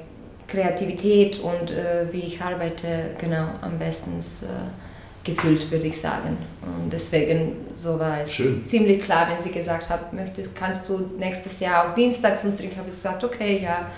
Kreativität 0.49 1.39
und 1.39 1.71
äh, 1.71 2.13
wie 2.13 2.23
ich 2.23 2.41
arbeite 2.43 3.11
genau 3.19 3.47
am 3.63 3.79
besten 3.79 4.19
äh, 4.19 5.23
gefühlt, 5.23 5.71
würde 5.71 5.87
ich 5.87 6.01
sagen. 6.01 6.37
Und 6.61 6.93
deswegen 6.93 7.53
so 7.71 8.01
war 8.01 8.21
es 8.21 8.35
Schön. 8.35 8.67
ziemlich 8.67 9.01
klar, 9.01 9.29
wenn 9.31 9.39
sie 9.39 9.53
gesagt 9.53 9.89
hat, 9.89 10.13
möchtest, 10.13 10.57
kannst 10.57 10.89
du 10.89 11.09
nächstes 11.19 11.61
Jahr 11.61 11.89
auch 11.89 11.95
dienstags 11.95 12.45
und 12.45 12.61
ich 12.61 12.77
habe 12.77 12.91
gesagt, 12.91 13.23
okay, 13.23 13.63
ja. 13.63 13.89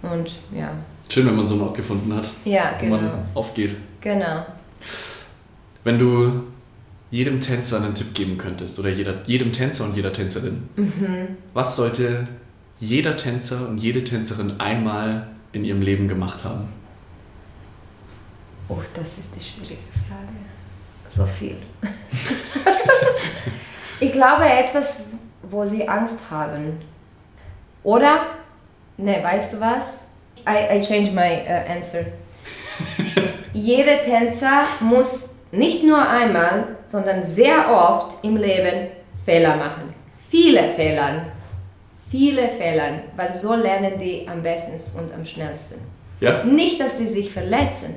Und 0.00 0.36
ja. 0.54 0.70
Schön, 1.10 1.26
wenn 1.26 1.36
man 1.36 1.44
so 1.44 1.54
einen 1.54 1.64
Ort 1.64 1.76
gefunden 1.76 2.14
hat, 2.16 2.30
ja, 2.46 2.72
genau. 2.80 2.96
wo 2.96 3.00
man 3.02 3.24
aufgeht. 3.34 3.76
Genau. 4.00 4.46
Wenn 5.84 5.98
du 5.98 6.44
jedem 7.14 7.40
Tänzer 7.40 7.76
einen 7.76 7.94
Tipp 7.94 8.12
geben 8.12 8.38
könntest 8.38 8.76
oder 8.80 8.88
jeder, 8.88 9.22
jedem 9.24 9.52
Tänzer 9.52 9.84
und 9.84 9.94
jeder 9.94 10.12
Tänzerin, 10.12 10.68
mhm. 10.74 11.36
was 11.52 11.76
sollte 11.76 12.26
jeder 12.80 13.16
Tänzer 13.16 13.68
und 13.68 13.78
jede 13.78 14.02
Tänzerin 14.02 14.58
einmal 14.58 15.28
in 15.52 15.64
ihrem 15.64 15.80
Leben 15.80 16.08
gemacht 16.08 16.42
haben? 16.42 16.68
Oh, 18.68 18.80
das 18.94 19.18
ist 19.18 19.36
die 19.36 19.40
schwierige 19.40 19.78
Frage. 20.08 20.26
So 21.08 21.24
viel. 21.24 21.56
ich 24.00 24.10
glaube 24.10 24.46
etwas, 24.46 25.06
wo 25.42 25.64
sie 25.64 25.88
Angst 25.88 26.32
haben. 26.32 26.80
Oder, 27.84 28.26
ne, 28.96 29.22
weißt 29.22 29.52
du 29.52 29.60
was? 29.60 30.14
I, 30.48 30.78
I 30.78 30.80
change 30.80 31.12
my 31.12 31.44
uh, 31.46 31.70
answer. 31.70 32.06
Jeder 33.52 34.02
Tänzer 34.02 34.64
muss 34.80 35.33
nicht 35.56 35.84
nur 35.84 36.06
einmal, 36.06 36.76
sondern 36.86 37.22
sehr 37.22 37.70
oft 37.70 38.24
im 38.24 38.36
Leben 38.36 38.88
Fehler 39.24 39.56
machen. 39.56 39.94
Viele 40.28 40.68
Fehler 40.70 41.22
viele 42.14 42.48
Fehler, 42.48 43.00
weil 43.16 43.34
so 43.34 43.56
lernen 43.56 43.98
die 43.98 44.28
am 44.28 44.40
besten 44.40 44.74
und 45.00 45.12
am 45.12 45.26
schnellsten. 45.26 45.80
Ja. 46.20 46.44
Nicht, 46.44 46.78
dass 46.78 46.98
sie 46.98 47.08
sich 47.08 47.32
verletzen, 47.32 47.96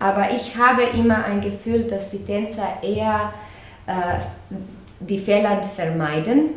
aber 0.00 0.32
ich 0.32 0.56
habe 0.56 0.82
immer 0.98 1.24
ein 1.24 1.40
Gefühl, 1.40 1.84
dass 1.84 2.10
die 2.10 2.24
Tänzer 2.24 2.82
eher 2.82 3.32
äh, 3.86 3.92
die 4.98 5.20
Fehler 5.20 5.62
vermeiden. 5.62 6.54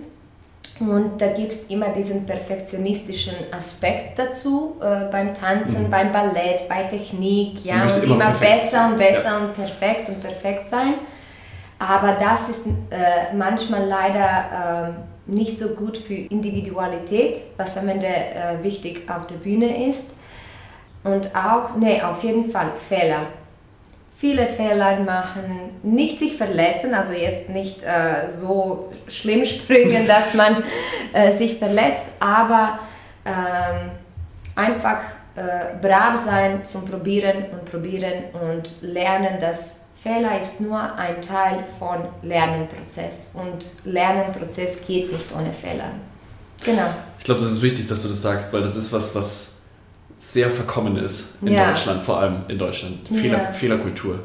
Und 0.89 1.21
da 1.21 1.27
gibt 1.27 1.51
es 1.51 1.63
immer 1.67 1.89
diesen 1.89 2.25
perfektionistischen 2.25 3.35
Aspekt 3.51 4.19
dazu 4.19 4.75
äh, 4.81 5.05
beim 5.11 5.33
Tanzen, 5.33 5.83
mhm. 5.83 5.89
beim 5.89 6.11
Ballett, 6.11 6.67
bei 6.67 6.83
Technik, 6.83 7.63
ja, 7.63 7.83
und 7.83 8.03
immer, 8.03 8.15
immer 8.15 8.31
besser 8.31 8.87
und 8.87 8.97
besser 8.97 9.29
ja. 9.29 9.37
und 9.39 9.55
perfekt 9.55 10.09
und 10.09 10.19
perfekt 10.19 10.65
sein. 10.65 10.95
Aber 11.79 12.13
das 12.13 12.49
ist 12.49 12.65
äh, 12.67 13.33
manchmal 13.35 13.85
leider 13.85 14.87
ähm, 14.87 14.95
nicht 15.25 15.59
so 15.59 15.69
gut 15.69 15.97
für 15.97 16.13
Individualität, 16.13 17.41
was 17.57 17.77
am 17.77 17.89
Ende 17.89 18.07
äh, 18.07 18.61
wichtig 18.61 19.09
auf 19.09 19.27
der 19.27 19.35
Bühne 19.35 19.87
ist. 19.87 20.15
Und 21.03 21.35
auch, 21.35 21.75
nee, 21.77 22.01
auf 22.01 22.23
jeden 22.23 22.51
Fall 22.51 22.71
Fehler. 22.87 23.27
Viele 24.23 24.47
Fehler 24.47 25.01
machen, 25.01 25.71
nicht 25.83 26.17
sich 26.17 26.37
verletzen, 26.37 26.93
also 26.93 27.11
jetzt 27.11 27.49
nicht 27.49 27.83
äh, 27.83 28.25
so 28.25 28.89
schlimm 29.09 29.43
springen, 29.53 30.07
dass 30.07 30.33
man 30.33 30.63
äh, 31.11 31.33
sich 31.33 31.57
verletzt, 31.59 32.05
aber 32.21 32.79
ähm, 33.25 33.91
einfach 34.55 34.99
äh, 35.35 35.75
brav 35.81 36.15
sein 36.15 36.63
zum 36.63 36.85
Probieren 36.85 37.47
und 37.51 37.65
Probieren 37.65 38.23
und 38.49 38.81
lernen, 38.81 39.41
dass 39.41 39.87
Fehler 40.01 40.39
ist 40.39 40.61
nur 40.61 40.79
ein 40.79 41.21
Teil 41.21 41.65
von 41.77 42.07
Lernenprozess 42.21 43.35
und 43.35 43.83
Lernenprozess 43.83 44.87
geht 44.87 45.11
nicht 45.11 45.35
ohne 45.35 45.51
Fehler. 45.51 45.95
Genau. 46.63 46.87
Ich 47.19 47.25
glaube, 47.25 47.41
das 47.41 47.51
ist 47.51 47.61
wichtig, 47.61 47.87
dass 47.87 48.03
du 48.03 48.07
das 48.07 48.21
sagst, 48.21 48.53
weil 48.53 48.61
das 48.61 48.77
ist 48.77 48.93
was, 48.93 49.13
was 49.15 49.55
sehr 50.31 50.49
verkommen 50.49 50.97
ist 50.97 51.33
in 51.41 51.53
ja. 51.53 51.67
Deutschland, 51.67 52.01
vor 52.01 52.19
allem 52.19 52.43
in 52.47 52.57
Deutschland. 52.57 53.07
Fehler, 53.07 53.43
ja. 53.43 53.51
Fehlerkultur. 53.51 54.19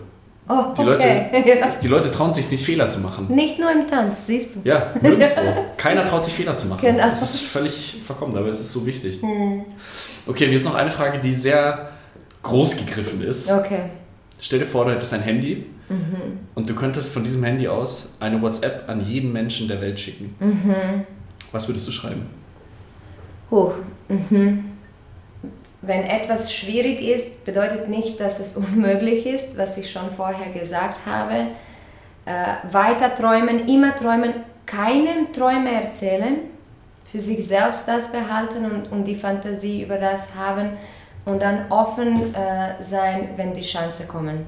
Oh, 0.48 0.72
die, 0.76 0.80
okay. 0.80 0.84
Leute, 0.84 1.78
die 1.82 1.88
Leute 1.88 2.10
trauen 2.10 2.32
sich 2.32 2.50
nicht, 2.50 2.64
Fehler 2.64 2.88
zu 2.88 3.00
machen. 3.00 3.26
Nicht 3.28 3.58
nur 3.58 3.70
im 3.70 3.86
Tanz, 3.86 4.26
siehst 4.26 4.56
du. 4.56 4.60
Ja, 4.64 4.94
nirgendwo. 5.02 5.42
Keiner 5.76 6.04
traut 6.04 6.24
sich, 6.24 6.32
Fehler 6.32 6.56
zu 6.56 6.68
machen. 6.68 6.80
Genau. 6.80 7.06
Das 7.06 7.20
ist 7.20 7.40
völlig 7.42 8.00
verkommen, 8.06 8.34
aber 8.36 8.48
es 8.48 8.60
ist 8.60 8.72
so 8.72 8.86
wichtig. 8.86 9.20
Hm. 9.20 9.64
Okay, 10.26 10.46
und 10.46 10.52
jetzt 10.52 10.64
noch 10.64 10.74
eine 10.74 10.90
Frage, 10.90 11.18
die 11.18 11.34
sehr 11.34 11.90
groß 12.42 12.76
gegriffen 12.76 13.22
ist. 13.22 13.50
Okay. 13.50 13.90
Stell 14.40 14.60
dir 14.60 14.66
vor, 14.66 14.86
du 14.86 14.92
hättest 14.92 15.12
ein 15.12 15.20
Handy 15.20 15.66
Mhm. 15.88 16.38
Und 16.54 16.68
du 16.68 16.74
könntest 16.74 17.12
von 17.12 17.24
diesem 17.24 17.42
Handy 17.44 17.68
aus 17.68 18.14
eine 18.20 18.40
WhatsApp 18.42 18.88
an 18.88 19.00
jeden 19.00 19.32
Menschen 19.32 19.68
der 19.68 19.80
Welt 19.80 19.98
schicken. 19.98 20.34
Mhm. 20.38 21.04
Was 21.52 21.68
würdest 21.68 21.88
du 21.88 21.92
schreiben? 21.92 22.26
Huh. 23.50 23.72
Mhm. 24.08 24.64
Wenn 25.80 26.02
etwas 26.02 26.52
schwierig 26.52 27.00
ist, 27.00 27.44
bedeutet 27.44 27.88
nicht, 27.88 28.20
dass 28.20 28.40
es 28.40 28.56
unmöglich 28.56 29.26
ist, 29.26 29.56
was 29.56 29.78
ich 29.78 29.90
schon 29.90 30.10
vorher 30.10 30.52
gesagt 30.52 31.00
habe. 31.06 31.48
Äh, 32.26 32.72
weiter 32.72 33.14
träumen, 33.14 33.68
immer 33.68 33.94
träumen, 33.96 34.34
keinem 34.66 35.32
Träume 35.32 35.70
erzählen, 35.70 36.40
für 37.06 37.20
sich 37.20 37.46
selbst 37.46 37.88
das 37.88 38.12
behalten 38.12 38.66
und, 38.66 38.92
und 38.92 39.04
die 39.04 39.16
Fantasie 39.16 39.82
über 39.82 39.98
das 39.98 40.34
haben 40.34 40.70
und 41.24 41.40
dann 41.40 41.70
offen 41.70 42.34
äh, 42.34 42.82
sein, 42.82 43.30
wenn 43.36 43.54
die 43.54 43.62
Chance 43.62 44.06
kommen. 44.06 44.46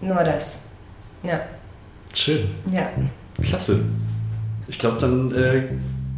Nur 0.00 0.24
das. 0.24 0.64
Ja. 1.22 1.40
Schön. 2.14 2.48
Ja. 2.72 2.88
Klasse. 3.42 3.84
Ich 4.66 4.78
glaube, 4.78 4.98
dann 5.00 5.32
äh, 5.32 5.68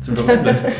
sind 0.00 0.26
wir 0.26 0.34
Ende. 0.34 0.56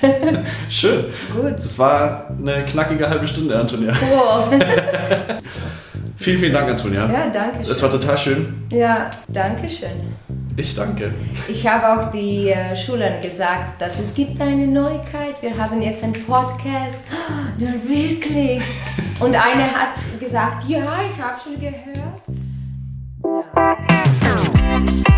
Schön. 0.68 1.06
Gut. 1.34 1.54
Das 1.54 1.78
war 1.78 2.30
eine 2.38 2.64
knackige 2.64 3.08
halbe 3.08 3.26
Stunde, 3.26 3.58
Antonia. 3.58 3.92
Wow. 3.92 4.48
vielen, 6.16 6.38
vielen 6.38 6.52
Dank, 6.52 6.70
Antonia. 6.70 7.10
Ja, 7.10 7.30
danke 7.32 7.62
schön. 7.62 7.70
Es 7.70 7.82
war 7.82 7.90
total 7.90 8.16
schön. 8.16 8.66
Ja, 8.70 9.10
danke 9.28 9.68
schön. 9.68 10.16
Ich 10.58 10.74
danke. 10.74 11.12
Ich 11.48 11.66
habe 11.66 12.00
auch 12.00 12.10
die 12.10 12.48
äh, 12.48 12.74
Schülern 12.74 13.20
gesagt, 13.20 13.80
dass 13.80 13.98
es 13.98 14.14
gibt 14.14 14.40
eine 14.40 14.66
Neuigkeit. 14.66 15.42
Wir 15.42 15.56
haben 15.56 15.82
jetzt 15.82 16.02
einen 16.02 16.14
Podcast. 16.14 16.98
Oh, 17.58 17.88
wirklich? 17.88 18.62
Und 19.20 19.34
eine 19.34 19.64
hat 19.64 19.94
gesagt, 20.20 20.68
ja, 20.68 20.78
ich 20.80 21.22
habe 21.22 21.40
schon 21.42 21.58
gehört. 21.58 22.22
Ja. 25.06 25.15